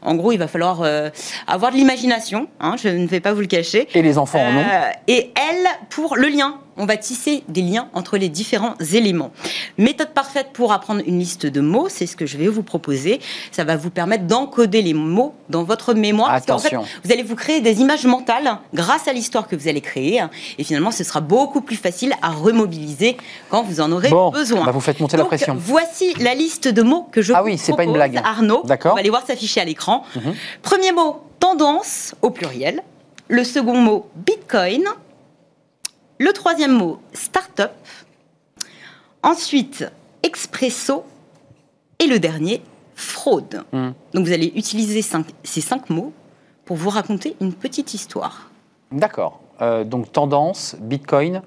[0.00, 1.10] En gros, il va falloir euh,
[1.46, 3.88] avoir de l'imagination, hein, je ne vais pas vous le cacher.
[3.94, 4.60] Et les enfants en ont.
[4.60, 9.30] Euh, et L pour le lien, on va tisser des liens entre les différents éléments.
[9.78, 13.20] Méthode parfaite pour apprendre une liste de mots, c'est ce que je vais vous proposer.
[13.52, 16.30] Ça va vous permettre d'encoder les mots dans votre mémoire.
[16.30, 16.80] Attention.
[16.80, 19.80] Parce fait, vous allez vous créer des images mentales grâce à l'histoire que vous allez
[19.80, 20.22] créer.
[20.58, 23.16] Et finalement, ce sera beaucoup plus facile à remobiliser
[23.50, 24.64] quand vous en aurez besoin.
[24.64, 25.56] Bah vous faites monter la pression.
[25.58, 28.20] Voici la liste de mots que je ah vous oui, c'est pas une blague.
[28.24, 28.62] Arnaud.
[28.64, 28.92] D'accord.
[28.92, 30.04] On va aller voir s'afficher à l'écran.
[30.16, 30.34] Mhm.
[30.62, 32.82] Premier mot, tendance au pluriel.
[33.28, 34.84] Le second mot, Bitcoin.
[36.18, 37.72] Le troisième mot, start-up.
[39.22, 39.84] Ensuite,
[40.22, 41.04] expresso.
[41.98, 42.62] Et le dernier,
[42.94, 43.64] fraude.
[43.72, 43.90] Hmm.
[44.12, 46.12] Donc vous allez utiliser ces cinq mots
[46.64, 48.50] pour vous raconter une petite histoire.
[48.92, 49.40] D'accord.
[49.60, 51.42] Euh, donc tendance, Bitcoin,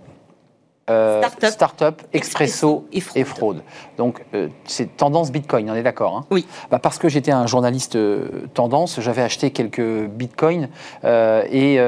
[0.89, 3.62] euh, Startup, Expresso, et, fraude.
[3.97, 6.26] Donc, euh, c'est tendance Bitcoin, on est d'accord hein?
[6.32, 6.47] Oui.
[6.71, 10.69] Bah, parce que j'étais un journaliste euh, tendance, j'avais acheté quelques Bitcoins
[11.04, 11.80] et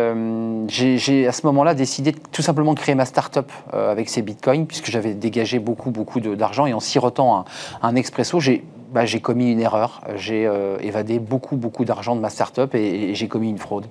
[0.68, 4.66] j'ai à ce moment-là décidé de, tout simplement de créer ma startup avec ces Bitcoins,
[4.66, 7.46] puisque j'avais dégagé beaucoup, beaucoup d'argent et en sirotant un,
[7.82, 10.02] un Expresso, j'ai bah, commis une erreur.
[10.16, 10.50] J'ai
[10.82, 13.86] évadé beaucoup, beaucoup d'argent de ma startup et j'ai commis une fraude.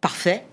[0.00, 0.44] Parfait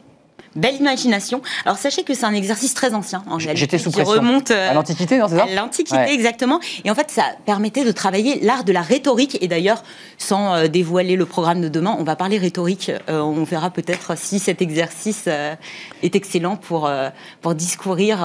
[0.55, 1.41] belle imagination.
[1.65, 3.39] Alors sachez que c'est un exercice très ancien en.
[3.39, 4.13] J'étais sous pression.
[4.13, 6.59] remonte euh, à l'Antiquité, non, c'est ça l'Antiquité, exactement.
[6.83, 9.37] Et en fait, ça permettait de travailler l'art de la rhétorique.
[9.41, 9.83] Et d'ailleurs,
[10.17, 12.91] sans euh, dévoiler le programme de demain, on va parler rhétorique.
[13.09, 16.89] Euh, on verra peut-être si cet exercice est excellent pour,
[17.41, 18.19] pour discourir.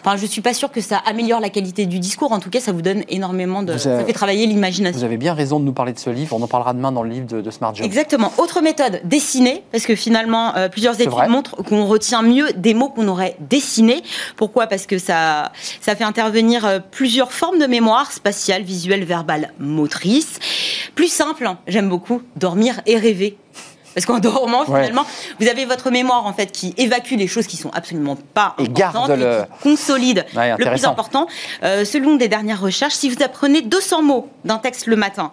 [0.00, 2.32] Enfin, je suis pas sûre que ça améliore la qualité du discours.
[2.32, 3.76] En tout cas, ça vous donne énormément de.
[3.76, 4.98] ça fait travailler l'imagination.
[4.98, 6.36] Vous avez bien raison de nous parler de ce livre.
[6.36, 7.84] On en parlera demain dans le livre de, Smart Job.
[7.84, 8.32] Exactement.
[8.38, 13.06] Autre méthode, dessiner, parce que finalement, plusieurs études montrent qu'on retient mieux des mots qu'on
[13.06, 14.02] aurait dessinés.
[14.36, 14.66] Pourquoi?
[14.66, 20.40] Parce que ça, ça fait intervenir euh, plusieurs formes de mémoire, spatiale, visuelle, verbale, motrice.
[20.96, 23.38] Plus simple, hein, j'aime beaucoup, dormir et rêver.
[23.94, 25.04] Parce qu'en dormant, finalement,
[25.38, 28.68] vous avez votre mémoire en fait qui évacue les choses qui sont absolument pas et
[28.68, 29.42] garde le...
[29.62, 31.26] consolide le plus important.
[31.62, 35.32] Euh, selon des dernières recherches, si vous apprenez 200 mots d'un texte le matin,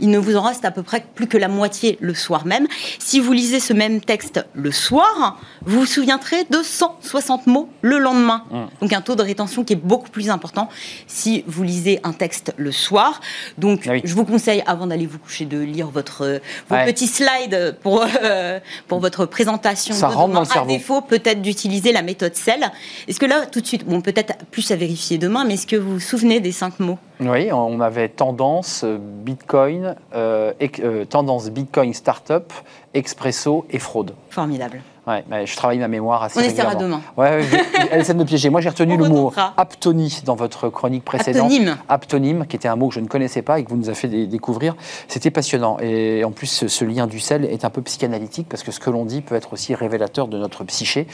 [0.00, 2.66] il ne vous en reste à peu près plus que la moitié le soir même.
[2.98, 7.98] Si vous lisez ce même texte le soir, vous vous souviendrez de 160 mots le
[7.98, 8.44] lendemain.
[8.50, 8.56] Mmh.
[8.80, 10.68] Donc un taux de rétention qui est beaucoup plus important
[11.06, 13.20] si vous lisez un texte le soir.
[13.58, 18.06] Donc je vous conseille, avant d'aller vous coucher, de lire votre, vos petits slides pour,
[18.22, 19.94] euh, pour votre présentation.
[19.94, 20.70] Ça rentre dans le cerveau.
[20.70, 22.70] À défaut, peut-être d'utiliser la méthode CEL.
[23.08, 25.76] Est-ce que là, tout de suite, bon, peut-être plus à vérifier demain, mais est-ce que
[25.76, 31.92] vous vous souvenez des cinq mots Oui, on avait tendance, Bitcoin, euh, euh, tendance Bitcoin
[31.92, 32.52] Startup,
[32.94, 34.14] Expresso et fraude.
[34.30, 34.80] Formidable.
[35.08, 37.00] Ouais, je travaille ma mémoire assez On essaiera demain.
[37.16, 37.40] Ouais,
[37.90, 38.50] elle essaie de me piéger.
[38.50, 41.44] Moi, j'ai retenu le mot aptonie dans votre chronique précédente.
[41.46, 41.76] Aptonyme.
[41.88, 43.96] Aptonyme, qui était un mot que je ne connaissais pas et que vous nous avez
[43.96, 44.76] fait découvrir.
[45.08, 45.78] C'était passionnant.
[45.80, 48.90] Et en plus, ce, lien du sel est un peu psychanalytique parce que ce que
[48.90, 51.06] l'on dit peut être aussi révélateur de notre psyché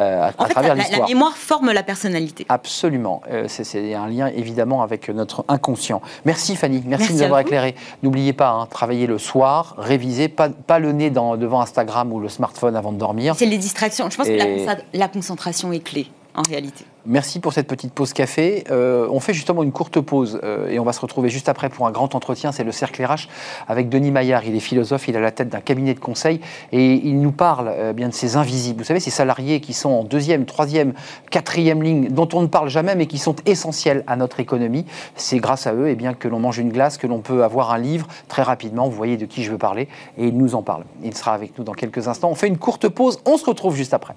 [0.00, 1.02] euh, à, travers l'histoire.
[1.02, 2.46] La, mémoire forme la personnalité.
[2.48, 3.20] Absolument.
[3.30, 6.00] Euh, c'est un lien évidemment avec notre inconscient.
[6.24, 6.82] Merci Fanny.
[6.86, 7.74] Merci, de nous avoir éclairé.
[8.02, 12.20] N'oubliez pas, hein, travailler le soir, réviser, pas, pas le nez dans, devant Instagram ou
[12.20, 14.08] le smartphone avant de dormir c'est les distractions.
[14.10, 16.84] Je pense que la, concentration est clé en réalité.
[17.04, 18.64] Merci pour cette petite pause café.
[18.70, 21.68] Euh, on fait justement une courte pause euh, et on va se retrouver juste après
[21.68, 22.52] pour un grand entretien.
[22.52, 23.28] C'est le Cercle RH
[23.68, 24.44] avec Denis Maillard.
[24.44, 26.40] Il est philosophe, il a la tête d'un cabinet de conseil
[26.70, 28.78] et il nous parle euh, bien de ces invisibles.
[28.78, 30.94] Vous savez, ces salariés qui sont en deuxième, troisième,
[31.30, 34.86] quatrième ligne, dont on ne parle jamais mais qui sont essentiels à notre économie.
[35.16, 37.42] C'est grâce à eux et eh bien, que l'on mange une glace, que l'on peut
[37.42, 38.88] avoir un livre très rapidement.
[38.88, 40.84] Vous voyez de qui je veux parler et il nous en parle.
[41.02, 42.30] Il sera avec nous dans quelques instants.
[42.30, 43.18] On fait une courte pause.
[43.26, 44.14] On se retrouve juste après.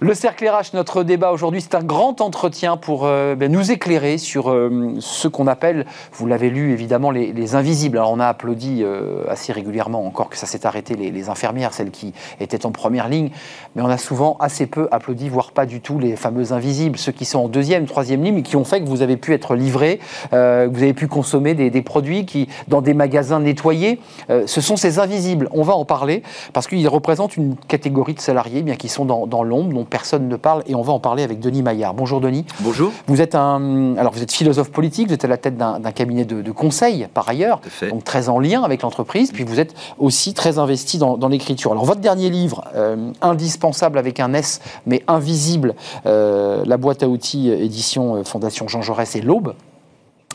[0.00, 4.16] Le cercle RH, notre débat aujourd'hui, c'est un grand entretien pour euh, ben, nous éclairer
[4.16, 7.98] sur euh, ce qu'on appelle, vous l'avez lu évidemment, les, invisibles.
[7.98, 11.90] Alors on a applaudi euh, assez régulièrement, encore que ça s'est arrêté, les, infirmières, celles
[11.90, 13.30] qui étaient en première ligne,
[13.74, 17.10] mais on a souvent assez peu applaudi, voire pas du tout, les fameux invisibles, ceux
[17.10, 19.56] qui sont en deuxième, troisième ligne, et qui ont fait que vous avez pu être
[19.56, 19.98] livré,
[20.30, 23.98] que vous avez pu consommer des, produits qui, dans des magasins nettoyés.
[24.28, 25.48] ce sont ces invisibles.
[25.50, 29.26] On va en parler parce qu'ils représentent une catégorie de salariés bien, qui sont dans,
[29.26, 31.94] dans l'ombre, personne ne parle et on va en parler avec Denis Maillard.
[31.94, 32.44] Bonjour Denis.
[32.60, 32.92] Bonjour.
[33.06, 36.24] Vous êtes un, alors vous êtes philosophe politique, vous êtes à la tête d'un cabinet
[36.24, 40.58] de, conseil par ailleurs, donc très en lien avec l'entreprise, puis vous êtes aussi très
[40.58, 41.72] investi dans, l'écriture.
[41.72, 45.74] Alors votre dernier livre, euh, indispensable avec un S, mais invisible,
[46.06, 49.54] euh, la boîte à outils édition euh, Fondation Jean Jaurès et l'Aube,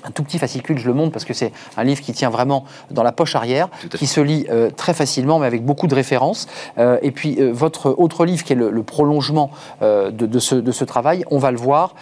[0.06, 2.66] un tout petit fascicule, je le montre parce que c'est un livre qui tient vraiment
[2.92, 6.48] dans la poche arrière, qui se lit euh, très facilement, mais avec beaucoup de références.
[6.78, 9.50] Euh, et puis euh, votre autre livre, qui est le, prolongement
[9.82, 11.96] de, ce, de, ce, travail, on va le voir,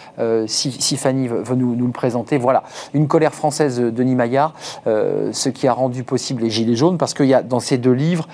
[0.46, 2.36] si, si, Fanny veut nous, nous, le présenter.
[2.36, 4.52] Voilà, Une colère française de Denis Maillard,
[4.84, 7.92] ce qui a rendu possible les Gilets jaunes, parce qu'il y a dans ces deux
[7.92, 8.26] livres,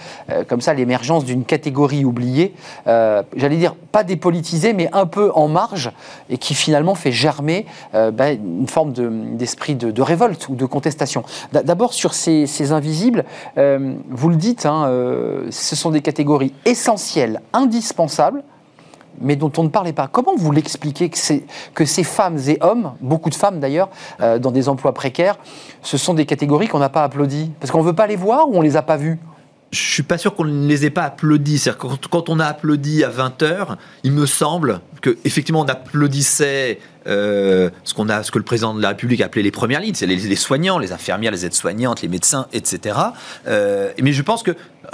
[0.48, 2.54] comme ça, l'émergence d'une catégorie oubliée,
[2.86, 5.92] j'allais dire pas dépolitisée, mais un peu en marge,
[6.30, 9.57] et qui finalement fait germer ben, une forme d'esprit de,
[10.02, 11.22] révolte ou de contestation.
[11.52, 13.24] D'abord, sur ces, invisibles,
[13.56, 18.42] euh, vous le dites, hein, euh, ce sont des catégories essentielles, indispensables,
[19.20, 20.06] mais dont on ne parlait pas.
[20.06, 21.18] Comment vous l'expliquez que,
[21.74, 23.88] que ces femmes et hommes, beaucoup de femmes d'ailleurs,
[24.20, 25.38] euh, dans des emplois précaires,
[25.82, 27.50] ce sont des catégories qu'on n'a pas applaudies?
[27.60, 29.18] Parce qu'on ne veut pas les voir ou on ne les a pas vues?
[29.70, 31.58] Je suis pas sûr qu'on ne les ait pas applaudis.
[31.58, 37.70] cest quand, on a applaudi à 20h, il me semble que effectivement on applaudissait euh,
[37.84, 40.06] ce, qu'on a, ce que le président de la République appelait les premières lignes, c'est
[40.06, 42.98] les, soignants, les infirmières, les aides-soignantes, les médecins, etc.
[43.46, 44.52] Euh, mais je pense que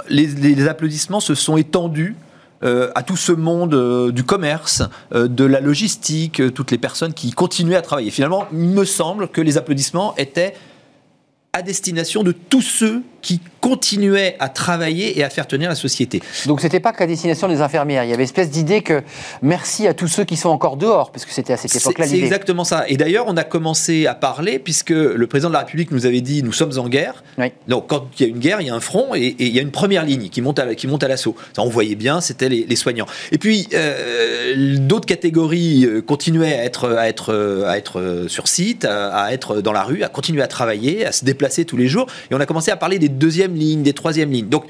[0.09, 2.15] les, applaudissements se sont étendus
[2.63, 4.83] euh, à tout ce monde du commerce,
[5.13, 8.11] de la logistique, toutes les personnes qui continuaient à travailler.
[8.11, 10.53] Finalement, il me semble que les applaudissements étaient
[11.53, 16.21] à destination de tous ceux qui continuaient à travailler et à faire tenir la société.
[16.45, 18.03] Donc c'était pas qu'à destination des infirmières.
[18.03, 19.01] Il y avait une espèce d'idée que
[19.41, 22.19] merci à tous ceux qui sont encore dehors, parce que c'était à cette époque-là C'est
[22.19, 22.85] exactement ça.
[22.87, 26.21] Et d'ailleurs, on a commencé à parler puisque le président de la République nous avait
[26.21, 27.23] dit nous sommes en guerre.
[27.67, 29.57] Donc quand il y a une guerre, il y a un front et, il y
[29.57, 31.35] a une première ligne qui monte à, qui monte à l'assaut.
[31.57, 33.07] On voyait bien, c'était les, soignants.
[33.31, 38.85] Et puis euh, d'autres catégories euh, continuaient à être, à être, à être sur site,
[38.85, 42.05] à être dans la rue, à continuer à travailler, à se déplacer tous les jours.
[42.29, 44.49] Et on a commencé à parler des deuxième ligne, des troisième lignes.
[44.49, 44.65] Donc,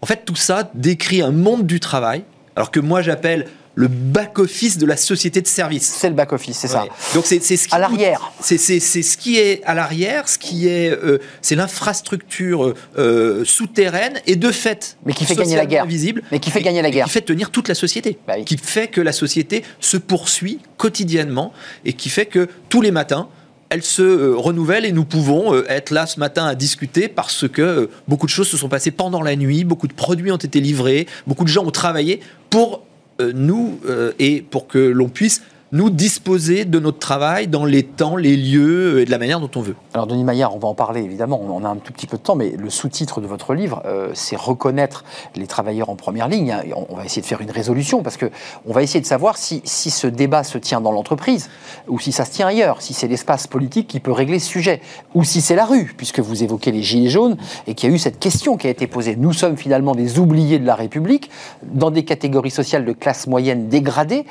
[0.00, 2.24] en fait, tout ça décrit un monde du travail,
[2.56, 5.94] alors que moi j'appelle le back-office de la société de service.
[5.98, 6.86] C'est le back-office, c'est ça.
[7.14, 8.32] Donc c'est ce qui à l'arrière.
[8.40, 14.36] C'est ce qui est à l'arrière, ce qui est euh, c'est l'infrastructure euh, souterraine et
[14.36, 15.86] de fait mais qui fait gagner la guerre.
[15.86, 17.06] Visible, mais qui fait gagner la guerre.
[17.06, 18.18] Qui fait tenir toute la société.
[18.26, 21.52] Bah qui fait que la société se poursuit quotidiennement
[21.84, 23.28] et qui fait que tous les matins
[23.74, 27.48] elle se euh, renouvelle et nous pouvons euh, être là ce matin à discuter parce
[27.48, 30.36] que euh, beaucoup de choses se sont passées pendant la nuit, beaucoup de produits ont
[30.36, 32.84] été livrés, beaucoup de gens ont travaillé pour
[33.20, 33.78] nous
[34.18, 35.42] et pour que l'on puisse
[35.74, 39.50] nous disposer de notre travail dans les temps, les lieux et de la manière dont
[39.56, 39.74] on veut.
[39.92, 42.22] Alors Denis Maillard, on va en parler évidemment, on a un tout petit peu de
[42.22, 46.54] temps, mais le sous-titre de votre livre, euh, c'est reconnaître les travailleurs en première ligne.
[46.88, 48.30] On va essayer de faire une résolution parce que
[48.66, 51.50] on va essayer de savoir si, si ce débat se tient dans l'entreprise
[51.88, 54.80] ou si ça se tient ailleurs, si c'est l'espace politique qui peut régler ce sujet,
[55.12, 57.96] ou si c'est la rue, puisque vous évoquez les gilets jaunes et qu'il y a
[57.96, 59.16] eu cette question qui a été posée.
[59.16, 61.30] Nous sommes finalement des oubliés de la République
[61.64, 64.24] dans des catégories sociales de classe moyenne dégradées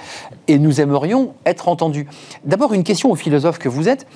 [0.47, 2.08] et nous aimerions être entendu.
[2.46, 4.08] D'abord, une question aux philosophes que vous êtes.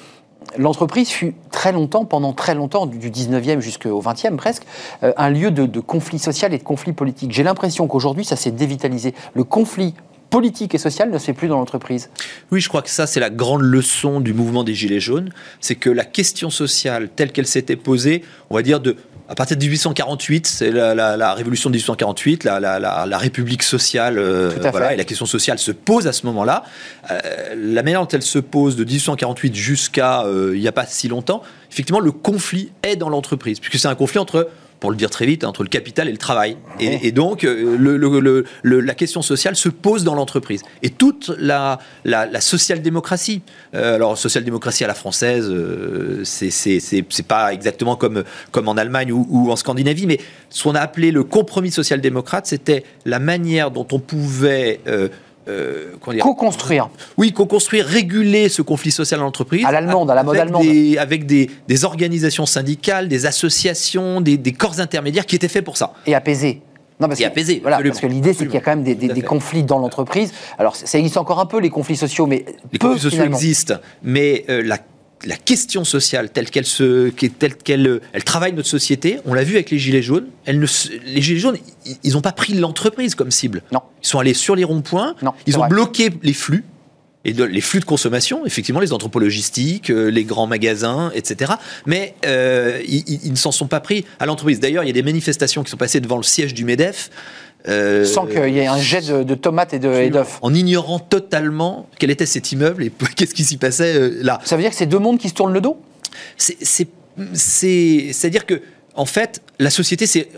[0.57, 4.63] L'entreprise fut très longtemps, pendant très longtemps, du 19e jusqu'au 20e presque,
[5.03, 7.31] euh, un lieu de, conflit social et de conflit politique.
[7.31, 9.13] J'ai l'impression qu'aujourd'hui, ça s'est dévitalisé.
[9.33, 9.93] Le conflit
[10.29, 12.09] politique et social ne se fait plus dans l'entreprise.
[12.51, 15.29] Oui, je crois que ça, c'est la grande leçon du mouvement des Gilets jaunes.
[15.59, 18.97] C'est que la question sociale, telle qu'elle s'était posée, on va dire de
[19.29, 24.97] à partir de 1848, c'est la, révolution de 1848, la, République sociale, euh, voilà, et
[24.97, 26.63] la question sociale se pose à ce moment-là.
[27.11, 27.19] Euh,
[27.55, 31.09] la manière dont elle se pose de 1848 jusqu'à euh, il n'y a pas si
[31.09, 35.09] longtemps, effectivement, le conflit est dans l'entreprise, puisque c'est un conflit entre pour le dire
[35.09, 36.57] très vite, entre le capital et le travail.
[36.79, 38.45] Et, donc, euh, le,
[38.79, 40.61] la question sociale se pose dans l'entreprise.
[40.83, 43.41] Et toute la, la, social-démocratie,
[43.73, 49.25] euh, alors social-démocratie à la française, euh, c'est pas exactement comme, comme en Allemagne ou,
[49.29, 53.87] ou, en Scandinavie, mais ce qu'on a appelé le compromis social-démocrate, c'était la manière dont
[53.91, 55.09] on pouvait euh,
[56.19, 56.89] co-construire.
[57.17, 59.65] Oui, co-construire, réguler ce conflit social en entreprise.
[59.65, 60.65] À l'allemande, à la mode allemande.
[60.99, 61.49] avec des,
[61.83, 65.93] organisations syndicales, des associations, des, corps intermédiaires qui étaient faits pour ça.
[66.05, 66.61] Et apaiser.
[66.99, 67.59] Non, parce et que- apaisé.
[67.61, 69.77] Voilà, parce que l'idée, c'est qu'il y a quand même des, des- des conflits dans
[69.77, 70.33] l'entreprise.
[70.57, 72.43] Alors, ça existe encore un peu, les conflits sociaux, mais
[72.73, 73.37] Les peu, conflits sociaux finalement.
[73.37, 74.79] existent, mais euh, la,
[75.25, 77.09] la question sociale telle qu'elle se,
[77.39, 80.27] telle qu'elle, elle travaille notre société, on l'a vu avec les gilets jaunes.
[80.45, 81.57] Elle ne, se- les gilets jaunes,
[82.03, 83.63] ils- n'ont pas pris l'entreprise comme cible.
[83.71, 83.81] Non.
[84.03, 85.15] Ils sont allés sur les ronds-points.
[85.21, 85.69] Non, Ils ont vrai.
[85.69, 86.63] bloqué les flux.
[87.25, 91.53] Et de- les flux de consommation, effectivement, les entrepôts logistiques, euh, les grands magasins, etc.
[91.85, 94.59] Mais euh, ils- ils ne s'en sont pas pris à l'entreprise.
[94.61, 97.09] D'ailleurs, il y a des manifestations qui sont passées devant le siège du MEDEF.
[97.67, 100.39] Euh, Sans qu'il y ait un jet de, de tomates et d'œufs.
[100.41, 104.39] en ignorant totalement quel était cet immeuble et qu'est-ce qui s'y passait euh, là.
[104.45, 105.77] Ça veut dire que c'est deux mondes qui se tournent le dos?
[106.37, 106.87] C'est- C'est
[107.33, 108.61] c'est- c'est-à-dire que
[108.95, 110.29] en fait, la société s'est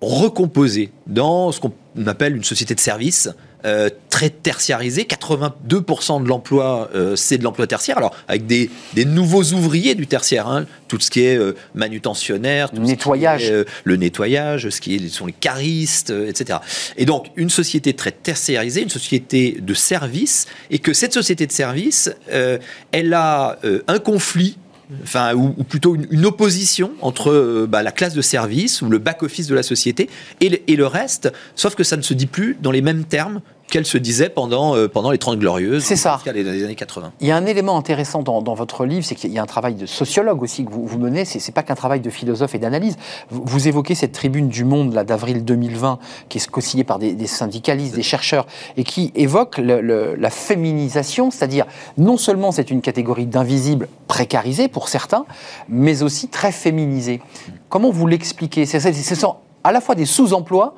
[0.00, 1.72] recomposée dans ce qu'on
[2.06, 3.28] appelle une société de services.
[3.64, 9.04] Euh, très tertiarisée, 82% de l'emploi euh, c'est de l'emploi tertiaire, alors avec des, des
[9.04, 13.50] nouveaux ouvriers du tertiaire, hein, tout ce qui est euh, manutentionnaire, tout ce qui Nettoyage.
[13.50, 16.58] est, le nettoyage, ce qui est, sont les caristes, etc.
[16.96, 21.52] Et donc une société très tertiarisée, une société de services, et que cette société de
[21.52, 22.58] services, euh,
[22.92, 23.58] elle a
[23.88, 24.58] un conflit
[25.02, 28.88] enfin, ou, ou plutôt une, une opposition entre euh, bah, la classe de service ou
[28.88, 30.08] le back-office de la société
[30.40, 33.04] et le, et le reste, sauf que ça ne se dit plus dans les mêmes
[33.04, 33.40] termes
[33.72, 36.20] qu'elle se disait pendant, euh, pendant les 30 Glorieuses, C'est ça.
[36.26, 37.12] les, les années 80.
[37.22, 39.46] Il y a un élément intéressant dans, dans votre livre, c'est qu'il y a un
[39.46, 41.24] travail de sociologue aussi que vous, vous menez.
[41.24, 42.96] C'est c'est pas qu'un travail de philosophe et d'analyse.
[43.30, 45.98] Vous, vous évoquez cette tribune du Monde là d'avril 2020,
[46.28, 48.46] qui est co-signée par des, des syndicalistes, des chercheurs,
[48.76, 51.64] et qui évoque le- le- la féminisation, c'est-à-dire
[51.96, 55.24] non seulement c'est une catégorie d'invisibles précarisés pour certains,
[55.70, 57.22] mais aussi très féminisés.
[57.70, 58.66] Comment vous l'expliquez?
[58.66, 60.74] C'est- c'est- Ce sont à la fois des sous-emplois,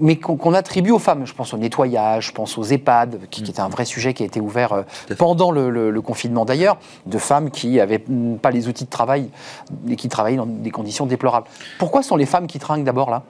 [0.00, 1.26] mais qu'on attribue aux femmes.
[1.26, 4.22] Je pense au nettoyage, je pense aux EHPAD, qui, qui était un vrai sujet qui
[4.22, 4.82] a été ouvert euh,
[5.18, 8.04] pendant le, le- le confinement d'ailleurs, de femmes qui n'avaient
[8.42, 9.30] pas les outils de travail
[9.88, 11.46] et qui travaillaient dans des conditions déplorables.
[11.78, 13.22] Pourquoi sont les femmes qui trinquent d'abord là?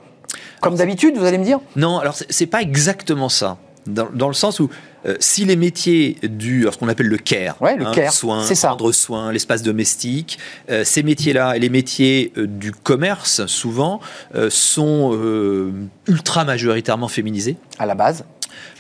[0.60, 1.60] Comme d'habitude, vous allez me dire?
[1.76, 3.58] Non, alors c'est pas exactement ça.
[3.86, 4.70] Dans, dans le sens où
[5.06, 8.42] euh, si les métiers du alors, ce qu'on appelle le care, Ouais, le care, soin,
[8.42, 8.68] ça.
[8.68, 10.38] prendre soin, l'espace domestique,
[10.70, 14.00] euh, ces métiers-là et les métiers euh, du commerce souvent
[14.34, 15.72] euh, sont euh,
[16.08, 17.56] ultra majoritairement féminisés.
[17.78, 18.24] à la base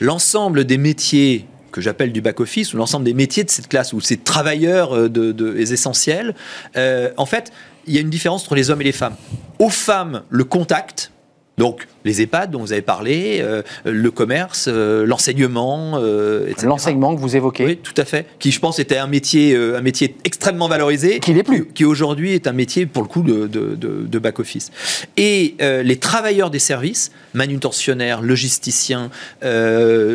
[0.00, 4.00] L'ensemble des métiers que j'appelle du back-office, ou l'ensemble des métiers de cette classe, ou
[4.00, 6.34] ces travailleurs euh, de, de- essentiels,
[6.76, 7.52] euh, en fait,
[7.86, 9.16] il y a une différence entre les hommes et les femmes.
[9.58, 11.10] Aux femmes, le contact,
[11.56, 16.66] donc les EHPAD dont vous avez parlé, euh, le commerce, euh, l'enseignement, euh, etc.
[16.66, 17.64] L'enseignement que vous évoquez.
[17.64, 18.26] Oui, tout à fait.
[18.38, 21.20] Qui, je pense, était un métier, un métier extrêmement valorisé.
[21.20, 21.66] Qui l'est plus.
[21.66, 24.70] Qui, aujourd'hui est un métier, pour le coup, de, de- de- de back-office.
[25.16, 29.10] Et les travailleurs des services, manutentionnaires, logisticiens,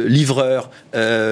[0.08, 0.70] livreurs,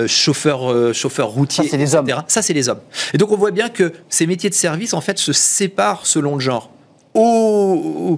[0.07, 2.79] chauffeurs, chauffeurs routiers, Ça, c'est des etc., Ça, c'est les hommes.
[3.13, 6.35] Et donc, on voit bien que ces métiers de service, en fait, se séparent selon
[6.35, 6.71] le genre.
[7.17, 8.17] Au,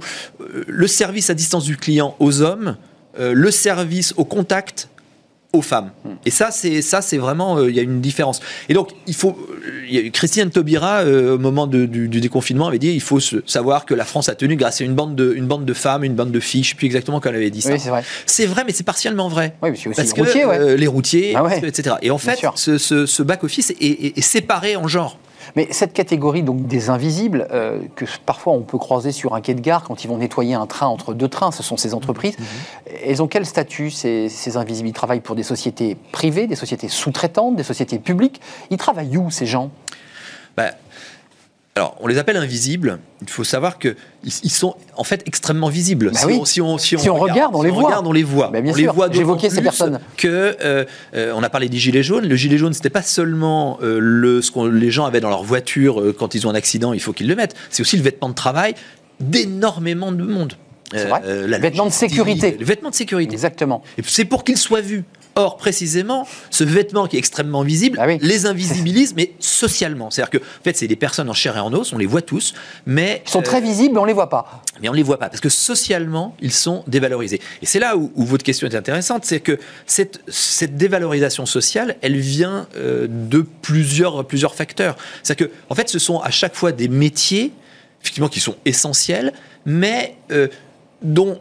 [0.68, 2.78] le service à distance du client aux hommes,
[3.20, 4.90] euh, le service au contact
[5.52, 5.90] aux femmes.
[6.26, 8.40] Et ça, c'est ça, c'est vraiment, euh, il y a une différence.
[8.70, 9.36] Et donc, il faut,
[9.92, 13.38] euh, Christiane Taubira euh, au moment de- du, du déconfinement avait dit, il faut se-
[13.48, 16.04] savoir que la France a tenu grâce à une bande de, une bande de femmes,
[16.04, 16.64] une bande de filles.
[16.64, 17.72] Je sais plus exactement quand elle avait dit ça.
[17.72, 18.04] Oui, c'est vrai.
[18.28, 19.56] c'est vrai, mais c'est partiellement vrai.
[19.64, 20.78] Oui, parce aussi les que routiers, ouais.
[20.78, 21.60] les routiers, Ah ouais.
[21.68, 21.96] etc.
[22.04, 25.18] Et en fait, ce, ce- ce back-office est, est- est séparé en genre.
[25.56, 29.54] Mais cette catégorie donc des invisibles, euh, que parfois on peut croiser sur un quai
[29.54, 32.36] de gare quand ils vont nettoyer un train entre deux trains, ce sont ces entreprises.
[33.06, 34.90] Elles ont quel statut, ces, ces invisibles?
[34.90, 38.42] Ils travaillent pour des sociétés privées, des sociétés sous-traitantes, des sociétés publiques.
[38.70, 39.72] Ils travaillent où, ces gens?
[40.58, 40.72] Bah,
[41.76, 43.00] alors, on les appelle invisibles.
[43.22, 43.96] Il faut savoir que
[44.26, 46.12] ils, ils sont en fait extrêmement visibles.
[46.12, 46.38] Bah si, oui.
[46.42, 47.84] on, si on- si Si on regarde, on les voit.
[47.86, 48.50] regarde, on les voit.
[48.50, 50.00] Bah, bien on les voit d'autant J'évoquais ces personnes.
[50.18, 52.28] Que euh, euh, on a parlé des gilets jaunes.
[52.28, 55.44] Le gilet jaune, c'était pas seulement euh, le ce que les gens avaient dans leur
[55.44, 57.56] voiture quand ils ont un accident, il faut qu'ils le mettent.
[57.70, 58.74] C'est aussi le vêtement de travail
[59.22, 60.54] d'énormément de monde.
[60.92, 61.22] C'est vrai.
[61.48, 62.58] la Vêtements de sécurité.
[62.60, 63.32] Le vêtement de sécurité.
[63.34, 63.84] Exactement.
[63.98, 65.04] Et c'est pour qu'ils soient vus.
[65.40, 68.18] Or, précisément, ce vêtement qui est extrêmement visible Ah oui.
[68.22, 70.12] les invisibilise, mais socialement.
[70.12, 72.22] C'est-à-dire que, en fait, c'est des personnes en chair et en os, on les voit
[72.22, 72.54] tous,
[72.86, 74.62] mais, Ils sont euh, très visibles, mais on ne les voit pas.
[74.82, 77.40] mais on ne les voit pas, parce que socialement, ils sont dévalorisés.
[77.62, 81.96] Et c'est là où, où votre question est intéressante, c'est que cette, cette dévalorisation sociale,
[82.02, 84.98] elle vient euh, de plusieurs, plusieurs facteurs.
[85.24, 87.54] C'est-à-dire que, en fait, ce sont à chaque fois des métiers,
[88.02, 89.32] effectivement, qui sont essentiels,
[89.66, 90.50] mais euh,
[91.02, 91.40] dont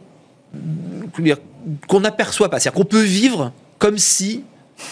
[1.89, 2.61] qu'on n'aperçoit pas.
[2.61, 4.43] C'est-à-dire qu'on peut vivre comme si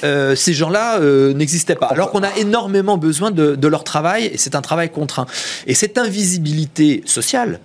[0.04, 1.88] euh, ces gens-là euh, n'existaient pas.
[1.88, 5.26] Alors qu'on a énormément besoin de, de leur travail, et c'est un travail contraint.
[5.66, 7.60] Et cette invisibilité sociale,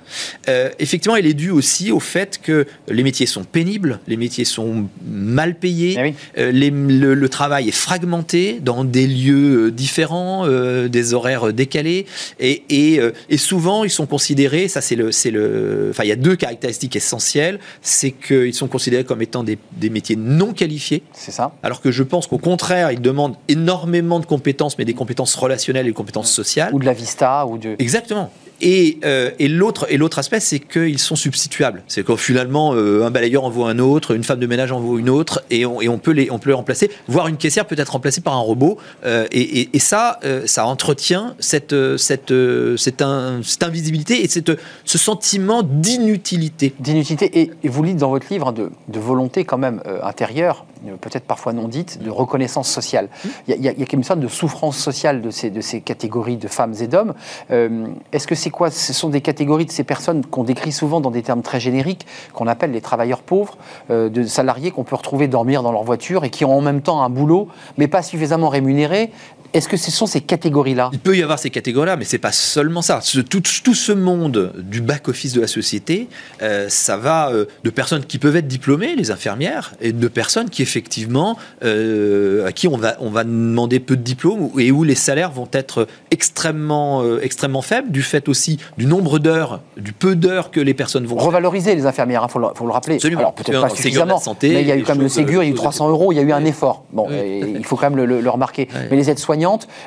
[0.48, 4.44] euh, effectivement, elle est due aussi au fait que les métiers sont pénibles, les métiers
[4.44, 6.52] sont mal payés, Eh oui.
[6.52, 10.46] les- le, le travail est fragmenté dans des lieux différents,
[10.88, 12.06] des horaires décalés,
[12.40, 16.12] et, et, et souvent ils sont considérés, ça c'est le, c'est le, enfin il y
[16.12, 21.02] a deux caractéristiques essentielles, c'est qu'ils sont considérés comme étant des, des métiers non qualifiés,
[21.12, 24.94] C'est ça alors que je pense qu'au contraire ils demandent énormément de compétences, mais des
[25.02, 26.72] compétences relationnelles et des compétences sociales.
[26.74, 27.74] Ou de la vista, ou de.
[27.78, 28.30] Exactement.
[28.64, 31.82] Et, euh, et l'autre et l'autre aspect, c'est qu'ils sont substituables.
[31.88, 35.10] C'est que finalement, euh, un balayeur envoie un autre, une femme de ménage envoie une
[35.10, 36.88] autre, et on, et on peut les on peut les remplacer.
[37.08, 38.78] Voire une caissière peut être remplacée par un robot.
[39.04, 42.32] Euh, et, ça, ça entretient cette cette
[42.76, 44.52] cette, in- cette invisibilité et cette,
[44.84, 46.72] ce sentiment d'inutilité.
[46.78, 47.50] d'inutilité.
[47.64, 50.66] Et, vous dites dans votre livre hein, de, de volonté quand même intérieure,
[51.00, 53.08] peut-être parfois non dite, de reconnaissance sociale.
[53.46, 56.36] Il y a, il y une sorte de souffrance sociale de ces, de ces catégories
[56.36, 57.14] de femmes et d'hommes.
[57.50, 58.70] Euh, Est-ce que c'est quoi?
[58.70, 62.06] Ce sont des catégories de ces personnes qu'on décrit souvent dans des termes très génériques,
[62.32, 63.56] qu'on appelle les travailleurs pauvres,
[63.90, 66.82] euh, de salariés qu'on peut retrouver dormir dans leur voiture et qui ont en même
[66.82, 69.10] temps un boulot, mais pas suffisamment rémunéré.
[69.54, 70.90] Est-ce que ce sont ces catégories-là?
[70.92, 73.00] Il peut y avoir ces catégories-là, mais c'est pas seulement ça.
[73.02, 76.08] Ce- tout, tout ce monde du back-office de la société,
[76.42, 80.48] euh, ça va euh, de personnes qui peuvent être diplômées, les infirmières, et de personnes
[80.50, 84.84] qui effectivement, euh, à qui on va, on va demander peu de diplômes et où
[84.84, 90.14] les salaires vont être extrêmement, extrêmement faibles, du fait aussi du nombre d'heures, du peu
[90.16, 92.94] d'heures que les personnes vont Revaloriser les infirmières, il faut, le- faut le rappeler.
[92.94, 93.20] Absolument.
[93.20, 95.46] Alors peut-être pas suffisamment, santé, mais il y a eu quand même le Ségur, il
[95.46, 96.84] y a eu choses 300 euros, il y a eu un effort.
[96.92, 98.68] Bon, il faut quand même le, le- le remarquer.
[98.74, 98.88] Ouais.
[98.90, 99.41] Mais les aides-soignantes,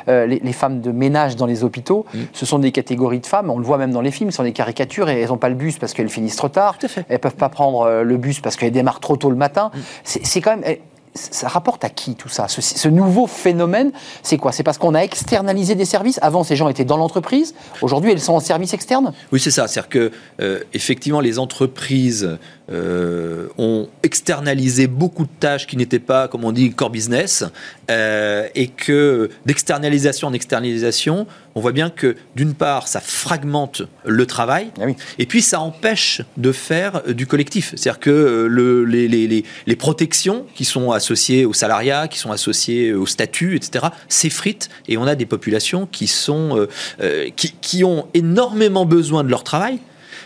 [0.08, 2.20] euh, les, les femmes de ménage dans les hôpitaux, Mm.
[2.34, 4.44] ce sont des catégories de femmes, on le voit même dans les films, ce sont
[4.44, 6.78] des caricatures et elles n'ont pas le bus parce qu'elles finissent trop tard.
[7.10, 9.72] Elles peuvent pas prendre euh, le bus parce qu'elles démarrent trop tôt le matin.
[9.74, 9.80] Mm.
[10.04, 10.64] C'est quand même...
[10.68, 10.82] eh,
[11.16, 12.48] Ça rapporte à qui tout ça?
[12.50, 14.52] Ce, nouveau phénomène, c'est quoi?
[14.52, 16.20] C'est parce qu'on a externalisé des services?
[16.22, 17.56] Avant, ces gens étaient dans l'entreprise.
[17.82, 19.14] Aujourd'hui, elles sont en service externe?
[19.32, 19.68] Oui, c'est ça.
[19.68, 20.12] C'est-à-dire que
[20.42, 22.38] euh, effectivement, les entreprises
[22.70, 27.46] euh, ont externalisé beaucoup de tâches qui n'étaient pas, comme on dit, core business,
[27.90, 31.28] euh, et que d'externalisation en externalisation,
[31.58, 34.96] on voit bien que d'une part, ça fragmente le travail, Ah oui.
[35.20, 37.72] et puis ça empêche de faire euh, du collectif.
[37.78, 42.20] C'est-à-dire que euh, le- les, les- les- les protections qui sont associées au salariat, qui
[42.20, 46.68] sont associées au statut, etc., s'effritent et on a des populations qui, sont, euh,
[47.02, 49.80] euh, qui, qui ont énormément besoin de leur travail,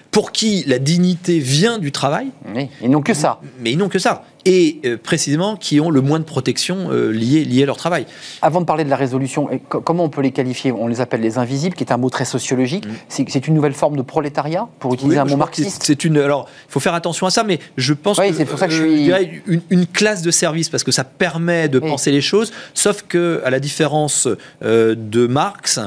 [0.10, 3.40] pour qui la dignité vient du travail, Oui, Ils n'ont que ça.
[3.60, 4.26] mais ils n'ont que ça.
[4.46, 8.06] Et euh, précisément qui ont le moins de protection euh, liée, liée à leur travail.
[8.42, 10.72] Avant de parler de la résolution, comment on peut les qualifier?
[10.72, 12.86] On les appelle les invisibles, qui est un mot très sociologique.
[13.10, 15.24] C'est c'est une nouvelle forme de prolétariat, pour utiliser Mm.
[15.24, 15.84] Oui, un mot marxiste?
[15.84, 16.18] C'est une.
[16.18, 18.68] Alors, il faut faire attention à ça, mais je pense Oui, que c'est pour ça
[18.68, 21.80] que je euh, suis- dirais une, une classe de service parce que ça permet de
[21.80, 21.90] Oui.
[21.90, 22.52] penser les choses.
[22.74, 24.28] Sauf que, à la différence
[24.64, 25.80] euh, de Marx,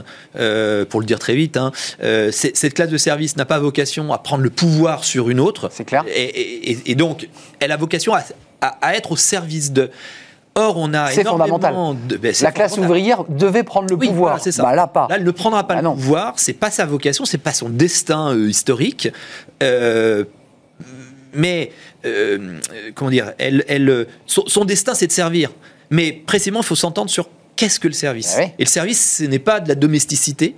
[0.91, 1.73] pour le dire très vite, hein,
[2.31, 5.71] cette classe de service n'a pas vocation à prendre le pouvoir sur une autre.
[5.73, 6.05] C'est clair.
[6.15, 7.29] Et, et- et- et donc,
[7.61, 8.23] elle a vocation à,
[8.63, 9.91] à- à être au service de.
[10.55, 12.07] Or, on a C'est énormément fondamental.
[12.09, 12.17] de.
[12.19, 14.33] ben, La classe ouvrière devait prendre le Oui, pouvoir.
[14.33, 14.63] voilà, c'est ça.
[14.63, 15.07] Bah, là, pas.
[15.09, 15.95] Là, elle ne prendra pas Ah le non.
[15.95, 16.35] pouvoir.
[16.37, 19.09] C'est pas sa vocation, c'est pas son destin euh, historique.
[19.63, 20.25] Euh,
[21.35, 21.73] mais
[22.05, 22.59] euh,
[22.95, 25.51] comment dire elle, elle, son, son destin, c'est de servir.
[25.91, 28.35] Mais précisément, il faut s'entendre sur qu'est-ce que le service.
[28.37, 28.55] Ah ouais.
[28.59, 30.55] Et le service, ce n'est pas de la domesticité.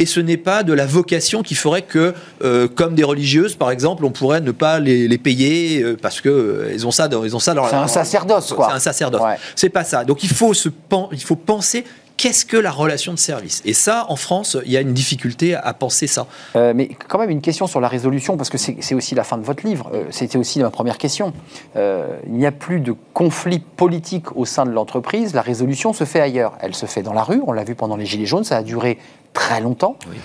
[0.00, 3.70] Et ce n'est pas de la vocation qui ferait que, euh, comme des religieuses, par
[3.70, 7.08] exemple, on pourrait ne pas les, les payer euh, parce que euh, ils ont ça
[7.08, 8.68] dans, ils ont ça dans C'est un sacerdoce, quoi.
[8.70, 9.20] C'est un sacerdoce.
[9.22, 9.36] Ouais.
[9.56, 10.04] C'est pas ça.
[10.04, 11.84] Donc il faut se pen- il faut penser
[12.18, 13.62] qu'est-ce que la relation de service?
[13.64, 16.26] Et ça, en France, il y a une difficulté à penser ça.
[16.56, 19.38] Euh, mais quand même une question sur la résolution, parce que c'est aussi la fin
[19.38, 19.90] de votre livre.
[19.94, 21.32] Euh, C'était aussi ma première question.
[21.76, 25.32] Euh, il n'y a plus de conflit politique au sein de l'entreprise.
[25.32, 26.52] La résolution se fait ailleurs.
[26.60, 27.40] Elle se fait dans la rue.
[27.46, 28.44] On l'a vu pendant les Gilets jaunes.
[28.44, 28.98] Ça a duré
[29.32, 29.96] très longtemps.
[30.10, 30.16] Oui.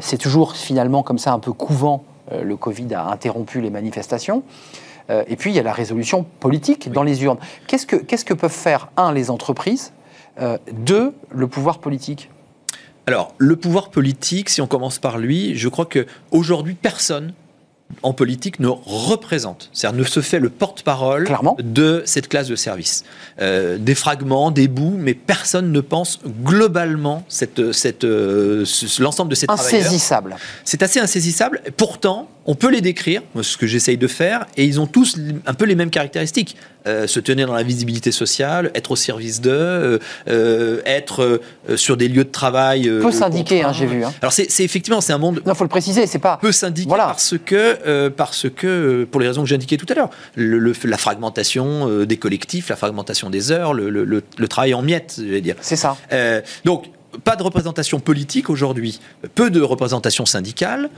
[0.00, 2.04] C'est toujours finalement comme ça un peu couvant.
[2.32, 4.42] Euh, le Covid a interrompu les manifestations.
[5.28, 7.38] Et puis il y a la résolution politique dans les urnes.
[7.68, 9.92] Qu'est-ce que, qu'est-ce que peuvent faire, un, les entreprises,
[10.72, 12.30] deux, le pouvoir politique
[13.06, 17.32] Alors, le pouvoir politique, si on commence par lui, je crois que aujourd'hui personne
[18.02, 21.28] en politique ne représente, c'est-à-dire ne se fait le porte-parole
[21.62, 23.04] de cette classe de service.
[23.40, 28.64] Euh, des fragments, des bouts, mais personne ne pense globalement cette, cette, euh,
[28.98, 29.80] l'ensemble de ces travailleurs.
[29.80, 30.36] Insaisissable.
[30.64, 31.62] C'est assez insaisissable.
[31.76, 35.16] Pourtant, on peut les décrire, ce que j'essaye de faire, et ils ont tous
[35.46, 36.56] un peu les mêmes caractéristiques.
[36.86, 41.40] Euh, se tenir dans la visibilité sociale, être au service d'eux, euh, euh, être
[41.74, 42.88] sur des lieux de travail.
[43.02, 44.12] Peu syndiqué, hein, j'ai vu, hein.
[44.22, 46.38] Alors c'est effectivement c'est un monde Non, faut le préciser, c'est pas.
[46.40, 47.06] peu syndiqué Voilà.
[47.06, 50.96] parce que parce que, pour les raisons que j'indiquais tout à l'heure, le, le- la
[50.98, 55.56] fragmentation des collectifs, la fragmentation des heures, le, le- travail en miettes, je vais dire.
[55.60, 55.96] C'est ça.
[56.64, 56.84] Donc,
[57.24, 59.00] pas de représentation politique aujourd'hui,
[59.34, 60.88] peu de représentation syndicale,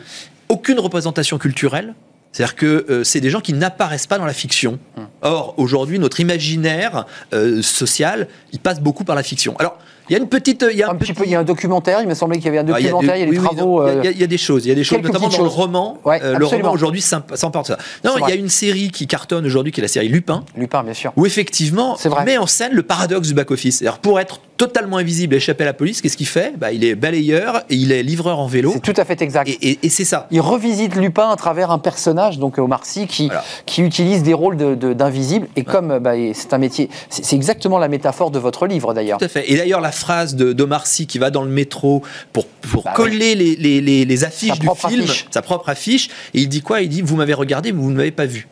[0.49, 1.95] aucune représentation culturelle.
[2.33, 4.79] C'est-à-dire que euh, c'est des gens qui n'apparaissent pas dans la fiction.
[4.97, 5.07] Hum.
[5.23, 9.57] Or, aujourd'hui, notre imaginaire euh, social, il passe beaucoup par la fiction.
[9.59, 10.65] Alors, il y a une petite...
[10.71, 12.47] Il y a Un petit peu, il y a un documentaire, il me semblait qu'il
[12.47, 13.83] y avait un ah, il y a documentaire, il y a, des- oui, travaux.
[13.83, 15.19] non, il y a- euh, il y, des choses, il y a des choses, notamment
[15.21, 15.55] dans petites le choses.
[15.55, 15.99] roman.
[16.05, 17.79] Ouais, euh, le roman aujourd'hui s'en porte ça.
[18.05, 20.83] Non, il y a une série qui cartonne aujourd'hui, qui est la série Lupin, Lupin,
[20.83, 21.13] bien sûr.
[21.17, 22.25] où effectivement, C'est vrai.
[22.25, 23.83] met en scène le paradoxe du back-office.
[23.83, 26.53] Alors, pour être totalement invisible et échapper à la police, qu'est-ce qu'il fait?
[26.59, 28.73] Bah, Il est balayeur et il est livreur en vélo.
[28.75, 29.49] C'est tout à fait exact.
[29.49, 30.27] Et, et- et c'est ça.
[30.31, 33.45] Il revisite Lupin à travers un personnage, donc Omar Sy, qui, Voilà.
[33.65, 35.47] qui utilise des rôles de- de- d'invisibles.
[35.57, 39.19] Et comme euh, bah, c'est un métier, c'est exactement la métaphore de votre livre d'ailleurs.
[39.19, 39.51] Tout à fait.
[39.51, 42.03] Et d'ailleurs, la phrase de d'Omar Sy qui va dans le métro
[42.33, 45.27] pour, pour Bah coller les, les- les- les affiches Sa du film, affiche.
[45.31, 46.83] sa propre affiche, et il dit quoi?
[46.83, 48.49] Il dit Vous m'avez regardé, mais vous ne m'avez pas vu.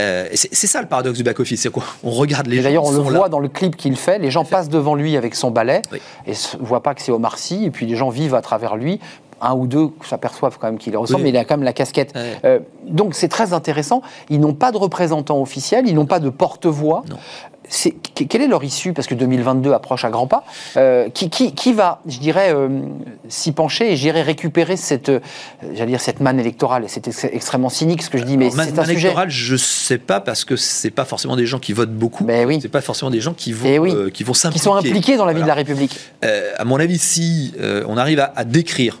[0.00, 1.60] Euh, c'est ça le paradoxe du back-office.
[1.60, 2.64] C'est quoi On regarde les Et gens.
[2.64, 3.28] d'ailleurs, on le voit là.
[3.28, 4.18] dans le clip qu'il fait.
[4.18, 6.00] Les gens passent devant lui avec son balai Oui.
[6.26, 7.64] et ne voient pas que c'est Omar Sy.
[7.64, 8.98] Et puis les gens vivent à travers lui.
[9.42, 11.24] Un ou deux s'aperçoivent quand même qu'il ressemble, Oui.
[11.24, 12.12] mais il a quand même la casquette.
[12.44, 14.02] Euh, donc c'est très intéressant.
[14.28, 17.04] Ils n'ont pas de représentant officiel, ils n'ont pas de porte-voix.
[17.72, 17.94] C'est-
[18.28, 18.92] quelle est leur issue?
[18.92, 20.42] Parce que 2022 approche à grands pas.
[20.76, 22.68] Euh, qui, qui- qui va, je dirais, euh,
[23.28, 25.20] s'y pencher et j'irai récupérer cette, euh,
[25.74, 26.84] j'allais dire cette manne électorale?
[26.88, 29.00] C'est ex- extrêmement cynique ce que je dis, mais Alors, man- c'est un man sujet.
[29.02, 32.24] électoral, je sais pas parce que c'est pas forcément des gens qui votent beaucoup.
[32.24, 32.58] Ben oui.
[32.60, 33.94] C'est pas forcément des gens qui vont Eh oui.
[34.12, 34.64] qui vont Qui s'impliquer.
[34.64, 35.44] sont impliqués dans la vie Voilà.
[35.44, 35.96] de la République.
[36.58, 37.54] À mon avis, si
[37.86, 38.98] on arrive à, à décrire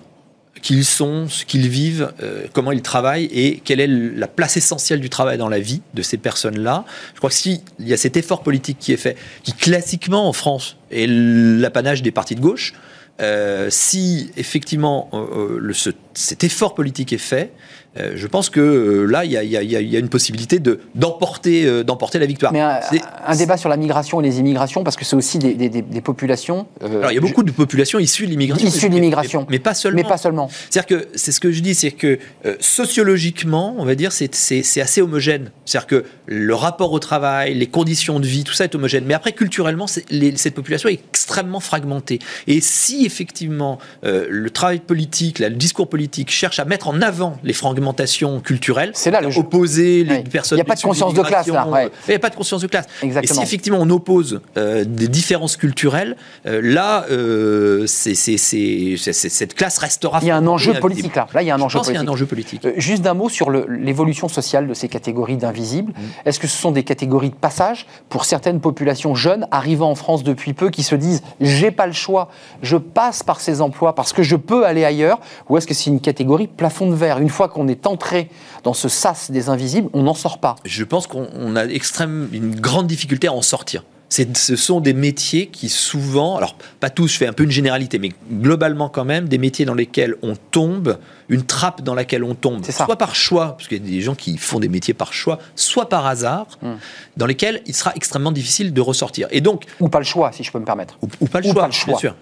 [0.62, 4.56] qui ils sont, ce qu'ils vivent, euh, comment ils travaillent et quelle est la place
[4.56, 6.84] essentielle du travail dans la vie de ces personnes-là,
[7.14, 10.32] je crois que s'il y a cet effort politique qui est fait, qui classiquement en
[10.32, 12.74] France est l'apanage des partis de gauche,
[13.20, 15.72] euh, si effectivement euh,
[16.14, 17.52] cet effort politique est fait,
[17.98, 21.66] euh, je pense que euh, là, il y a, y y une possibilité de- d'emporter
[21.66, 22.52] euh, d'emporter la victoire.
[22.52, 25.68] Mais un, débat sur la migration et les immigrations, parce que c'est aussi des, des-
[25.68, 26.66] des- des populations.
[26.82, 28.66] euh, Alors, il y a beaucoup de populations issues de l'immigration.
[28.68, 29.40] Issues de l'immigration.
[29.50, 30.02] Mais, mais pas seulement.
[30.02, 30.48] Mais pas seulement.
[30.70, 32.18] C'est-à-dire que c'est ce que je dis, c'est que
[32.84, 35.50] sociologiquement, on va dire, c'est- assez homogène.
[35.64, 39.04] C'est-à-dire que le rapport au travail, les conditions de vie, tout ça est homogène.
[39.06, 42.18] Mais après, culturellement, les- cette population est extrêmement fragmentée.
[42.46, 47.36] Et si effectivement le travail politique, là, le discours politique cherche à mettre en avant
[47.44, 47.52] les
[48.42, 49.40] culturelles, C'est là le jeu.
[49.40, 50.58] opposer les personnes.
[50.58, 51.84] Il y a pas de conscience de classe, là, ouais.
[51.86, 52.86] euh, Il n'y a pas de conscience de classe.
[53.02, 53.34] Exactement.
[53.34, 56.16] Et si effectivement on oppose euh, des différences culturelles,
[56.46, 60.18] euh, là, euh, c'est- c'est- c'est- c'est- c'est- cette classe restera.
[60.22, 61.26] Il y a un enjeu politique là.
[61.34, 62.14] Là, il y a un Je enjeu pense qu'il y a un politique.
[62.14, 62.64] enjeu politique.
[62.64, 65.92] Euh, Juste d'un mot sur le- l'évolution sociale de ces catégories d'invisibles.
[65.92, 66.28] Mm.
[66.28, 70.22] Est-ce que ce sont des catégories de passage pour certaines populations jeunes arrivant en France
[70.24, 72.28] depuis peu qui se disent j'ai pas le choix,
[72.62, 75.90] je passe par ces emplois parce que je peux aller ailleurs Ou est-ce que c'est
[75.90, 77.18] une catégorie plafond de verre?
[77.18, 78.28] Une fois qu'on est entré
[78.64, 80.56] dans ce sas des invisibles, on n'en sort pas.
[80.64, 83.84] Je pense qu'on on a extrême, une grande difficulté à en sortir.
[84.12, 87.52] C'est- Ce sont des métiers qui souvent, alors pas tous, je fais un peu une
[87.52, 90.98] généralité, mais globalement quand même, des métiers dans lesquels on tombe,
[91.28, 92.86] une trappe dans laquelle on tombe, C'est ça.
[92.86, 95.38] soit par choix, parce qu'il y a des gens qui font des métiers par choix,
[95.54, 96.72] soit par hasard, Hmm.
[97.18, 99.28] dans lesquels il sera extrêmement difficile de ressortir.
[99.30, 100.98] Et donc, Ou pas le choix, si je peux me permettre.
[101.02, 101.92] ou, ou pas le Ou choix, pas le choix.
[101.92, 102.14] bien sûr.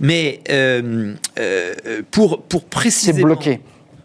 [0.00, 1.74] Mais euh, euh,
[2.10, 3.20] pour, pour C'est précisément...
[3.28, 3.60] bloqué.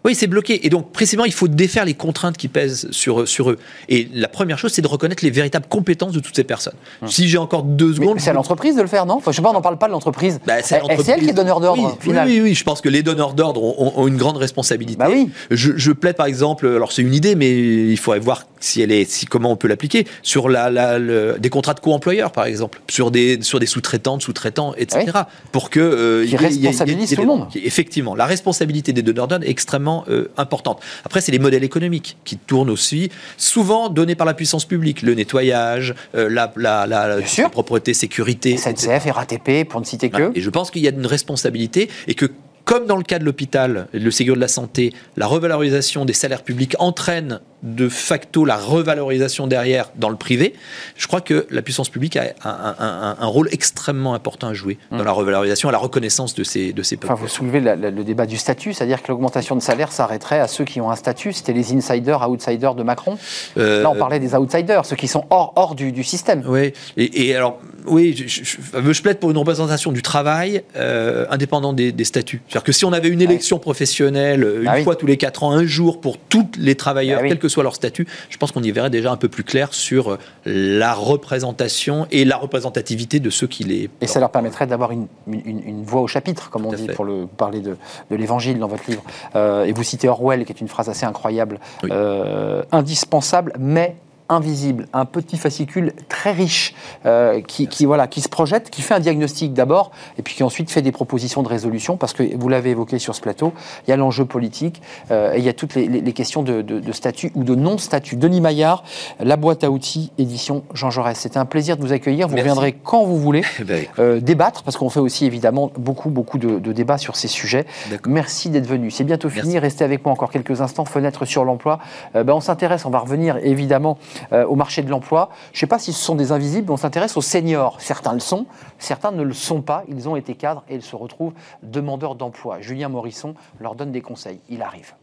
[0.06, 0.64] Oui, c'est bloqué.
[0.64, 3.58] Et donc, précisément, il faut défaire les contraintes qui pèsent sur, sur eux.
[3.88, 6.74] Et la première chose, c'est de reconnaître les véritables compétences de toutes ces personnes.
[7.06, 8.20] Si j'ai encore deux Mais secondes.
[8.20, 9.14] c'est à l'entreprise de le faire, non?
[9.14, 10.38] Enfin, Je sais pas, on n'en parle pas de l'entreprise.
[10.46, 12.12] Bah, c'est elle qui est donneur d'ordre, oui.
[12.12, 14.96] Oui, oui, oui, je pense que les donneurs d'ordre ont, ont- ont une grande responsabilité.
[14.98, 15.28] Bah oui.
[15.50, 18.92] Je, je plaide par exemple, alors c'est une idée, mais il faudrait voir si elle
[18.92, 22.46] est, si comment on peut l'appliquer sur la, la- le- des contrats de co-employeurs par
[22.46, 25.04] exemple, sur des sur des sous-traitants, sous-traitants, etc.
[25.52, 27.48] Pour que euh, Qui il y y y ait tout le monde.
[27.56, 30.80] Effectivement, la responsabilité des donneurs d'ordre est extrêmement euh, importante.
[31.04, 35.14] Après, c'est les modèles économiques qui tournent aussi, souvent donnés par la puissance publique, le
[35.14, 37.18] nettoyage, euh, la, la,
[37.50, 38.56] propreté, sécurité.
[38.56, 40.36] SNCF, RATP, pour ne citer que.
[40.36, 42.26] Et je pense qu'il y a une responsabilité et que
[42.66, 46.12] comme dans le cas de l'hôpital et le Ségur de la santé, la revalorisation des
[46.12, 47.40] salaires publics entraîne
[47.74, 50.54] de facto la revalorisation derrière dans le privé,
[50.96, 54.54] je crois que la puissance publique a un, un- un- un rôle extrêmement important à
[54.54, 57.76] jouer dans la revalorisation et la reconnaissance de ces, de ces Enfin, vous soulevez la-
[57.76, 60.90] la- le débat du statut, c'est-à-dire que l'augmentation de salaire s'arrêterait à ceux qui ont
[60.90, 61.32] un statut.
[61.32, 63.18] C'était les insiders, outsiders de Macron.
[63.58, 66.42] Euh, Là, on parlait des outsiders, ceux qui sont hors, hors du, du système.
[66.46, 70.62] Oui, et, et alors, oui, je, je- je- je plaide pour une représentation du travail
[70.76, 72.40] euh, indépendant des, des statuts.
[72.48, 74.84] C'est-à-dire que si on avait une élection professionnelle euh, une Ah oui.
[74.84, 77.28] fois tous les quatre ans, un jour pour tous les travailleurs, Ah oui.
[77.28, 79.44] quel que soit soit leur statut, je pense qu'on y verrait déjà un peu plus
[79.44, 83.88] clair sur euh, la représentation et la représentativité de ceux qui les.
[84.02, 87.06] Et ça leur permettrait d'avoir une, une, une voix au chapitre, comme on dit, pour
[87.06, 87.78] le, parler de,
[88.10, 89.02] de l'évangile dans votre livre.
[89.34, 91.88] Euh, et vous citez Orwell, qui est une phrase assez incroyable, oui.
[91.92, 93.96] euh, indispensable, mais
[94.28, 96.74] invisible, un petit fascicule très riche
[97.04, 100.42] euh, qui, qui, voilà, qui se projette, qui fait un diagnostic d'abord et puis qui
[100.42, 103.52] ensuite fait des propositions de résolution parce que vous l'avez évoqué sur ce plateau,
[103.86, 106.42] il y a l'enjeu politique euh, et il y a toutes les, les, les questions
[106.42, 108.16] de, de, de, statut ou de non-statut.
[108.16, 108.84] Denis Maillard,
[109.20, 111.18] la boîte à outils, édition Jean Jaurès.
[111.18, 112.28] C'était un plaisir de vous accueillir.
[112.28, 112.48] Vous Merci.
[112.48, 113.42] reviendrez quand vous voulez
[113.98, 117.66] euh, débattre parce qu'on fait aussi évidemment beaucoup, beaucoup de, de débats sur ces sujets.
[118.06, 118.90] Merci d'être venu.
[118.90, 119.52] C'est bientôt fini.
[119.52, 119.58] Merci.
[119.58, 120.84] Restez avec moi encore quelques instants.
[120.84, 121.78] Fenêtre sur l'emploi.
[122.14, 123.98] Ben, on s'intéresse, on va revenir évidemment
[124.32, 125.30] euh, au marché de l'emploi.
[125.52, 127.80] Je ne sais pas si ce sont des invisibles, on s'intéresse aux seniors.
[127.80, 128.46] Certains le sont,
[128.78, 129.84] certains ne le sont pas.
[129.88, 132.60] Ils ont été cadres et ils se retrouvent demandeurs d'emploi.
[132.60, 134.40] Julien Morisson leur donne des conseils.
[134.48, 134.94] Il arrive.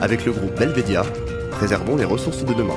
[0.00, 1.04] Avec le groupe Belvedia,
[1.52, 2.74] préservons les ressources de demain.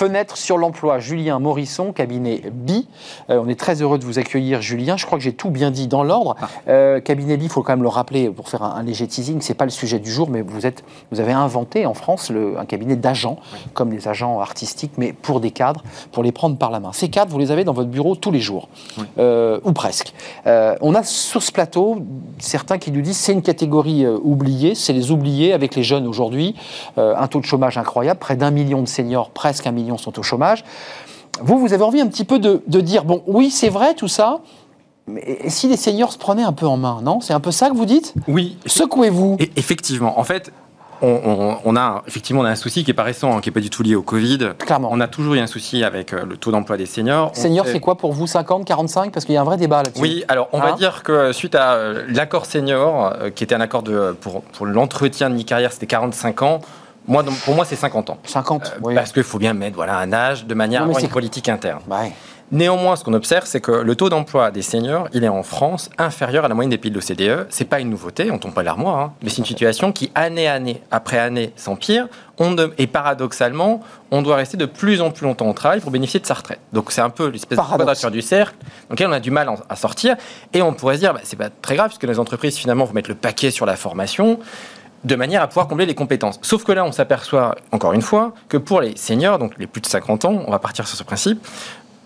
[0.00, 2.88] Fenêtre sur l'emploi, Julien Morisson, cabinet BI.
[3.28, 4.96] Euh, on est très heureux de vous accueillir, Julien.
[4.96, 6.36] Je crois que j'ai tout bien dit dans l'ordre.
[6.40, 6.48] Ah.
[6.68, 9.42] Euh, cabinet BI, il faut quand même le rappeler pour faire un, un léger teasing,
[9.42, 12.58] c'est pas le sujet du jour, mais vous, êtes, vous avez inventé en France le,
[12.58, 13.58] un cabinet d'agents, oui.
[13.74, 16.92] comme les agents artistiques, mais pour des cadres, pour les prendre par la main.
[16.94, 19.04] Ces cadres, vous les avez dans votre bureau tous les jours, oui.
[19.18, 20.14] euh, ou presque.
[20.46, 21.98] On a sur ce plateau
[22.38, 26.54] certains qui nous disent c'est une catégorie oubliée, c'est les oubliés avec les jeunes aujourd'hui,
[26.96, 30.22] un taux de chômage incroyable, près d'un million de seniors, presque un million sont au
[30.22, 30.64] chômage.
[31.42, 34.08] Vous, vous avez envie un petit peu de, de dire, bon, oui, c'est vrai tout
[34.08, 34.40] ça,
[35.06, 37.20] mais si les seniors se prenaient un peu en main, non?
[37.20, 38.14] C'est un peu ça que vous dites?
[38.28, 38.56] Oui.
[38.66, 39.36] Secouez-vous.
[39.40, 40.18] Et effectivement.
[40.18, 40.52] En fait,
[41.02, 43.48] on, on, on, a effectivement on a un souci qui est pas récent, hein, qui
[43.48, 44.50] est pas du tout lié au Covid.
[44.58, 44.88] Clairement.
[44.92, 47.30] On a toujours eu un souci avec euh, le taux d'emploi des seniors.
[47.34, 50.00] Seniors, c'est quoi pour vous 50, 45 Parce qu'il y a un vrai débat là-dessus.
[50.00, 50.70] Oui, alors on hein?
[50.70, 54.42] va dire que suite à euh, l'accord senior, euh, qui était un accord de, pour,
[54.42, 56.60] pour l'entretien de mi-carrière, c'était 45 ans.
[57.10, 58.18] Moi, pour moi, c'est 50 ans.
[58.22, 58.94] 50, euh, oui.
[58.94, 61.48] Parce qu'il faut bien mettre voilà, un âge de manière non, à avoir une politique
[61.48, 61.80] interne.
[61.90, 62.12] Ouais.
[62.52, 65.90] Néanmoins, ce qu'on observe, c'est que le taux d'emploi des seniors, il est en France
[65.98, 67.46] inférieur à la moyenne des pays de l'OCDE.
[67.48, 70.46] C'est pas une nouveauté, on tombe pas l'armoire, hein, mais c'est une situation qui, année
[70.48, 72.08] année après année, s'empire.
[72.40, 76.20] De, et paradoxalement, on doit rester de plus en plus longtemps au travail pour bénéficier
[76.20, 76.60] de sa retraite.
[76.72, 78.56] Donc c'est un peu l'espèce de quadrature du cercle.
[78.88, 80.16] Donc là, on a du mal à sortir.
[80.54, 82.94] Et on pourrait se dire, bah, c'est pas très grave, puisque les entreprises, finalement, vont
[82.94, 84.38] mettre le paquet sur la formation
[85.04, 86.38] de manière à pouvoir combler les compétences.
[86.42, 89.80] Sauf que là, on s'aperçoit, encore une fois, que pour les seniors, donc les plus
[89.80, 91.46] de 50 ans, on va partir sur ce principe,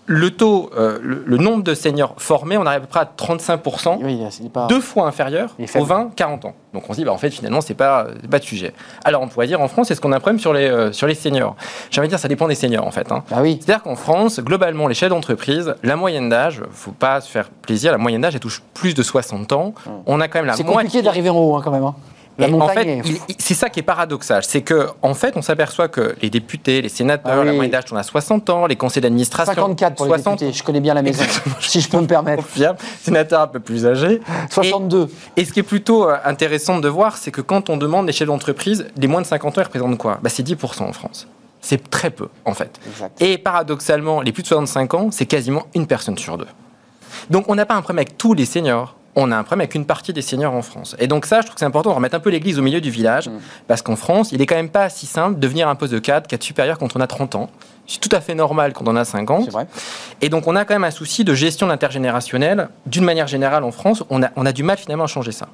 [0.07, 3.11] le taux, euh, le, le, nombre de seniors formés, on arrive à peu près à
[3.17, 4.67] 35%, oui, pas...
[4.67, 6.53] deux fois inférieur aux 20-40 ans.
[6.73, 8.73] Donc on se dit, bah, en fait, finalement, c'est pas, pas de sujet.
[9.03, 11.07] Alors on pourrait dire, en France, est-ce qu'on a un problème sur les, euh, sur
[11.07, 11.55] les seniors
[11.89, 13.11] J'ai envie de dire, ça dépend des seniors, en fait.
[13.11, 13.23] Hein.
[13.31, 13.59] Ah oui.
[13.59, 17.91] C'est-à-dire qu'en France, globalement, les chefs d'entreprise, la moyenne d'âge, faut pas se faire plaisir,
[17.91, 19.73] la moyenne d'âge, elle touche plus de 60 ans.
[19.87, 19.93] Hum.
[20.05, 20.83] On a quand même la C'est moitié...
[20.83, 21.83] compliqué d'arriver en haut, hein, quand même.
[21.83, 21.95] Hein.
[22.37, 23.01] La et en fait,
[23.37, 26.89] c'est ça qui est paradoxal, c'est que en fait, on s'aperçoit que les députés, les
[26.89, 27.45] sénateurs, ah oui.
[27.45, 30.57] la moyenne d'âge tourne à 60 ans, les conseils d'administration 54 pour 60 les députés,
[30.59, 31.23] je connais bien la maison,
[31.61, 32.43] si je peux me permettre.
[33.01, 34.19] Sénateur un peu plus âgé.
[34.49, 35.09] 62.
[35.37, 38.07] Et, et, ce qui est plutôt euh, intéressant de voir, c'est que quand on demande
[38.07, 40.19] les chefs d'entreprise, les moins de 50 ans, ils représentent quoi?
[40.21, 41.27] Bah, C'est 10% en France.
[41.61, 42.79] C'est très peu, en fait.
[42.87, 43.21] Exact.
[43.21, 46.47] Et paradoxalement, les plus de 65 ans, c'est quasiment une personne sur deux.
[47.29, 49.75] Donc on n'a pas un problème avec tous les seniors, on a un problème avec
[49.75, 50.95] une partie des seniors en France.
[50.99, 52.81] Et donc ça, je trouve que c'est important de remettre un peu l'église au milieu
[52.81, 53.39] du village, mmh.
[53.67, 55.99] parce qu'en France, il est quand même pas si simple de devenir un poste de
[55.99, 57.49] cadre, cadre supérieur quand on a 30 ans.
[57.87, 59.49] C'est tout à fait normal quand on a 50.
[59.49, 59.67] Vrai.
[60.21, 62.69] Et donc on a quand même un souci de gestion intergénérationnelle.
[62.85, 65.47] D'une manière générale en France, on a, on a du mal finalement à changer ça.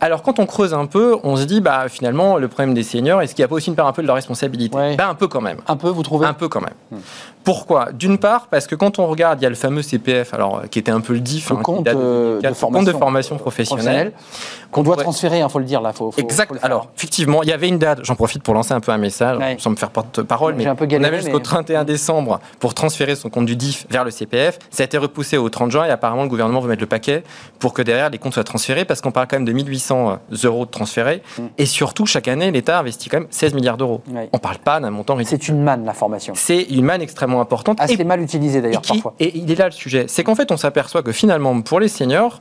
[0.00, 3.20] Alors quand on creuse un peu, on se dit bah finalement le problème des seniors,
[3.20, 4.76] est-ce qu'il n'y a pas aussi une part un peu de leur responsabilité?
[4.76, 4.96] Ouais.
[4.96, 5.58] bah, un peu quand même.
[5.66, 6.26] Un peu, vous trouvez?
[6.26, 6.74] Un peu quand même.
[6.92, 7.00] Hum.
[7.48, 7.92] Pourquoi?
[7.92, 10.78] D'une part parce que quand on regarde, il y a le fameux CPF, alors qui
[10.78, 14.12] était un peu le DIF, le hein, compte, de, de, formation, compte de formation professionnelle,
[14.70, 15.94] qu'on doit transférer, il hein, faut le dire là.
[15.94, 16.52] Faut, faut, exact.
[16.52, 18.00] Faut alors effectivement, il y avait une date.
[18.02, 19.56] J'en profite pour lancer un peu un message, ouais.
[19.58, 21.42] sans me faire porte-parole, mais un peu galéré, on avait jusqu'au mais...
[21.42, 24.58] 31 décembre pour transférer son compte du DIF vers le CPF.
[24.70, 27.22] Ça a été repoussé au 30 juin et apparemment le gouvernement veut mettre le paquet
[27.60, 30.66] pour que derrière les comptes soient transférés parce qu'on parle quand même de 1800 euros
[30.66, 31.42] de transférés mmh.
[31.56, 34.02] et surtout chaque année l'État investit quand même 16 milliards d'euros.
[34.12, 34.28] Ouais.
[34.34, 35.38] On parle pas d'un montant ridicule.
[35.40, 36.34] C'est une manne la formation.
[36.36, 37.80] C'est une manne extrêmement importante.
[37.80, 39.14] Assez et, mal utilisée d'ailleurs parfois.
[39.20, 41.88] Et il est là le sujet, c'est qu'en fait on s'aperçoit que finalement pour les
[41.88, 42.40] seniors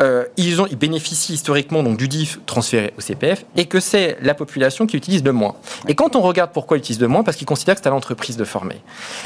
[0.00, 4.16] euh, ils, ont, ils bénéficient historiquement donc, du DIF transféré au CPF et que c'est
[4.22, 5.54] la population qui utilise le moins.
[5.86, 7.90] Et quand on regarde pourquoi ils utilisent le moins, parce qu'ils considèrent que c'est à
[7.90, 8.80] l'entreprise de former.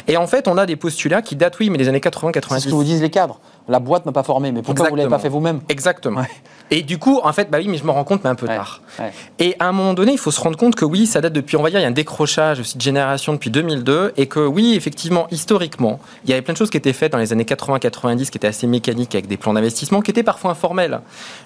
[0.08, 2.48] Et en fait, on a des postulats qui datent, oui, mais des années 80-90.
[2.48, 3.40] C'est ce que vous disent les cadres.
[3.68, 5.60] La boîte m'a pas formé, mais pourquoi vous l'avez pas fait vous-même?
[5.68, 6.20] Exactement.
[6.20, 6.28] Ouais.
[6.70, 8.46] Et du coup, en fait, bah oui, mais je me rends compte, mais un peu
[8.46, 8.80] Ouais, tard.
[8.98, 9.12] ouais.
[9.38, 11.56] Et à un moment donné, il faut se rendre compte que oui, ça date depuis,
[11.56, 14.40] on va dire, il y a un décrochage aussi de génération depuis 2002, et que
[14.40, 17.44] oui, effectivement, historiquement, il y avait plein de choses qui étaient faites dans les années
[17.44, 21.00] 80-90 qui étaient assez mécaniques avec des plans d'investissement qui étaient parfois informels.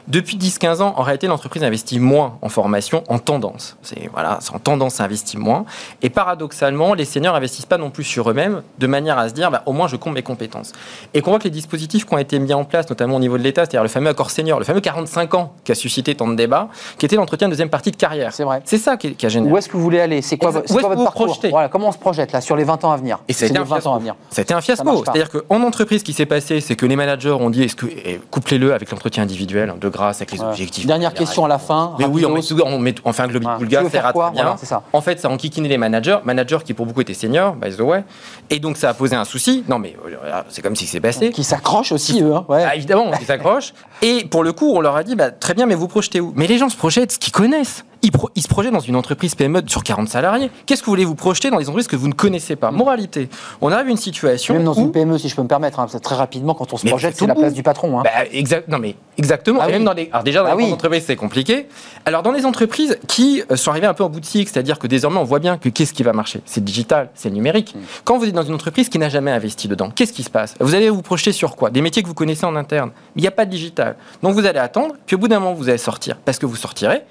[0.09, 3.77] Depuis 10-15 ans, en réalité, l'entreprise investit moins en formation, en tendance.
[3.83, 5.65] C'est voilà, c'est en tendance à investir moins.
[6.03, 9.51] Et paradoxalement, les seniors investissent pas non plus sur eux-mêmes, de manière à se dire,
[9.51, 10.73] bah, au moins, je compte mes compétences.
[11.15, 13.37] Et qu'on voit que les dispositifs qui ont été mis en place, notamment au niveau
[13.37, 16.29] de l'État, c'est-à-dire le fameux accord senior, le fameux 45 ans qui a suscité tant
[16.29, 18.33] de débats, qui était l'entretien de deuxième partie de carrière.
[18.33, 18.63] C'est vrai.
[18.65, 19.53] C'est ça qui, qui a généré.
[19.53, 20.23] Où est-ce que vous voulez aller?
[20.23, 21.39] C'est quoi, votre vous parcours?
[21.51, 23.19] Voilà, comment on se projette là sur les 20 ans à venir?
[23.29, 23.95] Et ça a C'est été un 20 ans fiasco.
[23.95, 24.15] à venir.
[24.39, 25.05] Été un fiasco.
[25.05, 27.87] C'est-à-dire qu'en entreprise, ce qui s'est passé, c'est que les managers ont dit est-ce que,
[27.87, 30.47] eh, couplez-le avec l'entretien individuel, hein, de grâce, avec les Ouais.
[30.47, 30.87] objectifs.
[30.87, 31.95] Dernière question à la fin.
[31.99, 33.83] Mais oui, on, met, on, met, un globi Ouais.
[33.85, 34.31] ça faire ira quoi?
[34.31, 34.43] bien.
[34.43, 34.83] Voilà, ça.
[34.93, 37.81] En fait, ça a enquiquiné les managers, managers qui pour beaucoup étaient seniors, by the
[37.81, 38.05] way.
[38.51, 39.65] Et donc ça a posé un souci.
[39.69, 41.31] Non mais euh, c'est comme si c'est passé.
[41.31, 42.35] Qui s'accrochent aussi, eux.
[42.35, 42.65] hein, ouais.
[42.67, 43.73] Ah, évidemment, ils s'accrochent.
[44.03, 46.33] Et pour le coup, on leur a dit, bah, très bien, mais vous projetez où?
[46.35, 47.85] Mais les gens se projettent ce qu'ils connaissent.
[48.03, 50.51] Ils, pro- ils se projettent dans une entreprise PME sur 40 salariés.
[50.65, 52.71] Qu'est-ce que vous voulez vous projeter dans des entreprises que vous ne connaissez pas?
[52.71, 53.29] Moralité,
[53.61, 54.81] on arrive à une situation Même dans où...
[54.81, 57.27] une PME, si je peux me permettre, hein, très rapidement, quand on se projette, c'est
[57.27, 57.99] la place du patron.
[58.01, 58.03] hein.
[58.05, 59.61] Bah, exact, non mais exactement.
[59.63, 60.73] Ah et même dans les, alors déjà dans Ah les oui.
[60.73, 61.69] entreprises c'est compliqué.
[62.07, 64.79] Alors dans les entreprises qui euh, sont arrivées un peu en bout de cycle, c'est-à-dire
[64.79, 67.75] que désormais on voit bien que qu'est-ce qui va marcher, c'est digital, c'est numérique.
[67.75, 67.79] Mm.
[68.05, 70.55] Quand vous êtes dans une entreprise qui n'a jamais investi dedans, qu'est-ce qui se passe?
[70.61, 71.69] Vous allez vous projeter sur quoi?
[71.71, 72.93] Des métiers que vous connaissez en interne.
[73.17, 73.97] Il n'y a pas de digital.
[74.23, 76.57] Donc vous allez attendre, puis au bout d'un moment vous allez sortir, parce que vous
[76.57, 77.03] sortirez.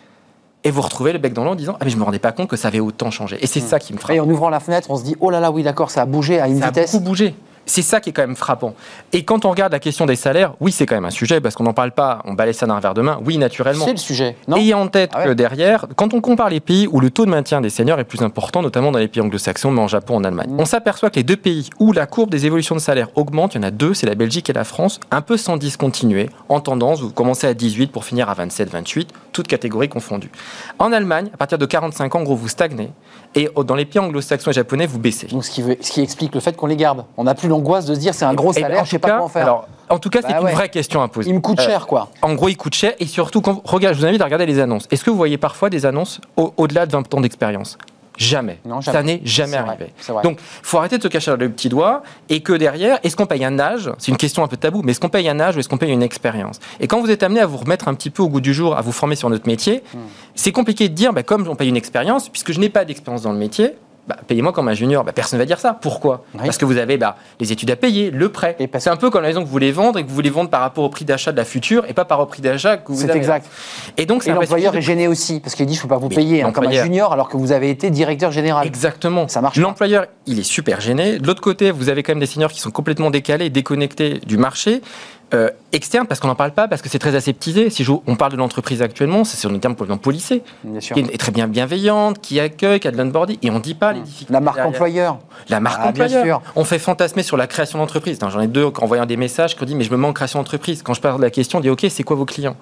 [0.64, 2.32] Et vous retrouvez le bec dans l'eau en disant Ah, mais je me rendais pas
[2.34, 3.38] compte que ça avait autant changé.
[3.42, 4.16] Et c'est ça qui me frappe.
[4.16, 6.06] Et en ouvrant la fenêtre, on se dit oh là là, oui, d'accord, ça a
[6.06, 6.92] bougé à une Ça a vitesse.
[6.92, 7.36] beaucoup bougé.
[7.66, 8.74] C'est ça qui est quand même frappant.
[9.14, 11.56] Et quand on regarde la question des salaires, oui, c'est quand même un sujet, parce
[11.56, 13.20] qu'on n'en parle pas, on balaye ça d'un revers de main.
[13.26, 13.86] Oui, naturellement.
[13.86, 14.36] C'est le sujet.
[14.48, 15.26] Non Ayez en tête Ah ouais.
[15.28, 18.04] que derrière, quand on compare les pays où le taux de maintien des seniors est
[18.06, 20.60] plus important, notamment dans les pays anglo-saxons, mais en Japon, en Allemagne, Mm.
[20.60, 23.58] on s'aperçoit que les deux pays où la courbe des évolutions de salaire augmente, il
[23.58, 26.30] y en a deux, c'est la Belgique et la France, un peu sans discontinuer.
[26.50, 30.32] En tendance, vous commencez à 18 pour finir à 27, 28, toutes catégories confondues.
[30.80, 32.92] En Allemagne, à partir de 45 ans, en gros, vous stagnez.
[33.36, 35.28] Et dans les pays anglo-saxons et japonais, vous baissez.
[35.28, 37.06] Donc, ce qui, veut- ce qui explique le fait qu'on les garde.
[37.16, 38.90] On n'a plus l'angoisse de se dire c'est un gros Et ben, salaire, en je
[38.90, 39.44] sais pas en faire.
[39.44, 41.30] Alors, en tout cas, c'est Bah une vraie question à poser.
[41.30, 42.10] il me coûte Euh, cher, quoi.
[42.22, 44.60] En gros, il coûte cher et surtout, quand, regarde, je vous invite à regarder les
[44.60, 44.88] annonces.
[44.92, 47.78] Est-ce que vous voyez parfois des annonces au- au-delà de 20 ans d'expérience?
[48.20, 48.60] Jamais.
[48.66, 48.98] Non, jamais.
[48.98, 49.94] Ça n'est jamais arrivé.
[50.08, 50.22] vrai.
[50.24, 53.26] Donc, il faut arrêter de se cacher le petit doigt et que derrière, est-ce qu'on
[53.26, 53.90] paye un âge?
[53.98, 55.78] C'est une question un peu tabou, mais est-ce qu'on paye un âge ou est-ce qu'on
[55.78, 56.60] paye une expérience?
[56.82, 58.76] Et quand vous êtes amené à vous remettre un petit peu au goût du jour,
[58.78, 60.00] à vous former sur notre métier, Hmm.
[60.36, 63.22] c'est compliqué de dire, bah, comme on paye une expérience, puisque je n'ai pas d'expérience
[63.24, 63.76] dans le métier,
[64.10, 65.04] bah, payez-moi comme un junior.
[65.04, 65.78] Bah, personne ne va dire ça.
[65.80, 66.26] Pourquoi?
[66.34, 66.42] Oui.
[66.44, 68.56] Parce que vous avez bah, les études à payer, le prêt.
[68.60, 70.16] Et parce- C'est un peu comme la maison que vous voulez vendre et que vous
[70.16, 72.42] voulez vendre par rapport au prix d'achat de la future et pas par au prix
[72.42, 73.20] d'achat que vous C'est avez.
[73.20, 73.46] exact.
[73.98, 75.98] Et donc, c'est Et l'employeur est gêné aussi, parce qu'il dit je ne peux pas
[75.98, 78.66] vous Mais payer hein, comme un junior alors que vous avez été directeur général.
[78.66, 79.28] Exactement.
[79.28, 79.58] Ça marche.
[79.58, 81.20] L'employeur, il est super gêné.
[81.20, 84.38] De l'autre côté, vous avez quand même des seniors qui sont complètement décalés, déconnectés du
[84.38, 84.82] marché.
[85.34, 87.70] Euh, externe, parce qu'on n'en parle pas, parce que c'est très aseptisé.
[87.70, 90.96] Si je- on parle de l'entreprise actuellement, c'est sur des termes complètement policiers, Bien sûr.
[90.96, 93.76] qui est très bien bienveillante, qui accueille, qui a de l'onboarding, et on ne dit
[93.76, 94.34] pas les difficultés.
[94.34, 94.74] La marque derrière.
[94.74, 95.20] employeur.
[95.50, 96.42] La marque Ah, bien employeur.
[96.42, 96.52] sûr.
[96.56, 98.18] On fait fantasmer sur la création d'entreprise.
[98.28, 100.40] J'en ai deux en voyant des messages qui ont dit Mais je me manque création
[100.40, 100.82] d'entreprise.
[100.82, 102.56] Quand je parle de la question, on dit Ok, c'est quoi vos clients?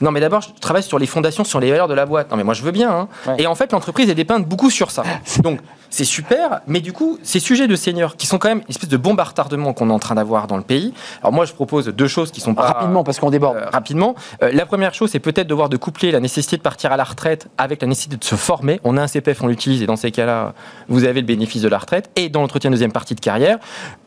[0.00, 2.30] Non, mais d'abord, je travaille sur les fondations, sur les valeurs de la boîte.
[2.30, 2.90] Non, mais moi, je veux bien.
[2.90, 3.08] hein.
[3.26, 3.36] Ouais.
[3.42, 5.02] Et en fait, l'entreprise est dépeinte beaucoup sur ça.
[5.42, 5.60] Donc,
[5.90, 6.60] c'est super.
[6.66, 9.20] Mais du coup, ces sujets de seniors, qui sont quand même une espèce de bombe
[9.20, 10.94] à retardement qu'on est en train d'avoir dans le pays.
[11.20, 12.70] Alors, moi, je propose deux choses qui sont pas.
[12.70, 13.56] Rapidement, parce qu'on déborde.
[13.56, 14.14] Euh, rapidement.
[14.42, 17.04] Euh, la première chose, c'est peut-être devoir de coupler la nécessité de partir à la
[17.04, 18.80] retraite avec la nécessité de se former.
[18.84, 20.54] On a un CPF, on l'utilise, et dans ces cas-là,
[20.88, 22.10] vous avez le bénéfice de la retraite.
[22.16, 23.58] Et dans l'entretien de deuxième partie de carrière,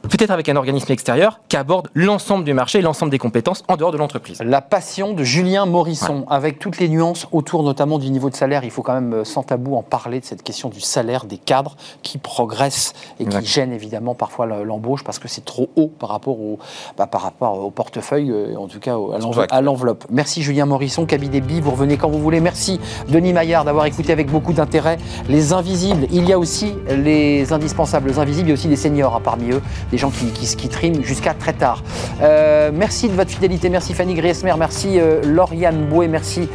[0.04, 3.76] peut-être avec un organisme extérieur qui aborde l'ensemble du marché et l'ensemble des compétences en
[3.76, 4.40] dehors de l'entreprise.
[4.42, 8.64] La passion de Julien Morisson, avec toutes les nuances autour notamment du niveau de salaire.
[8.64, 11.38] Il faut quand même, euh, sans tabou, en parler de cette question du salaire des
[11.38, 15.88] cadres qui progressent et qui gênent évidemment parfois le- l'embauche parce que c'est trop haut
[15.88, 16.60] par rapport au,
[16.98, 18.96] bah, par rapport au portefeuille, euh, en tout cas
[19.52, 20.06] à l'enveloppe.
[20.10, 22.40] Merci Julien Morisson, cabinet B, vous revenez quand vous voulez.
[22.40, 24.98] Merci Denis Maillard d'avoir écouté avec beaucoup d'intérêt
[25.30, 26.08] les invisibles.
[26.12, 29.52] Il y a aussi les indispensables invisibles, il y a aussi des seniors hein, parmi
[29.52, 29.62] eux,
[29.92, 31.84] des gens qui, qui, qui triment jusqu'à très tard.
[32.22, 36.48] Euh, merci de votre fidélité, merci Fanny Griesmer, merci euh, Lauriane Bouet, merci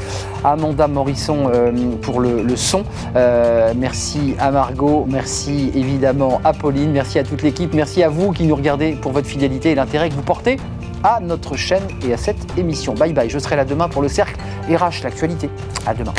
[0.45, 1.73] Amanda Morisson euh,
[2.03, 2.85] pour le, le son,
[3.17, 8.33] Euh, merci à Margot, merci évidemment à Pauline, merci à toute l'équipe, merci à vous
[8.33, 10.59] qui nous regardez pour votre fidélité et l'intérêt que vous portez
[11.03, 12.95] à notre chaîne et à cette émission.
[12.95, 14.37] Bye bye, je serai là demain pour le cercle
[14.69, 15.49] RH, l'actualité.
[15.87, 16.13] À demain.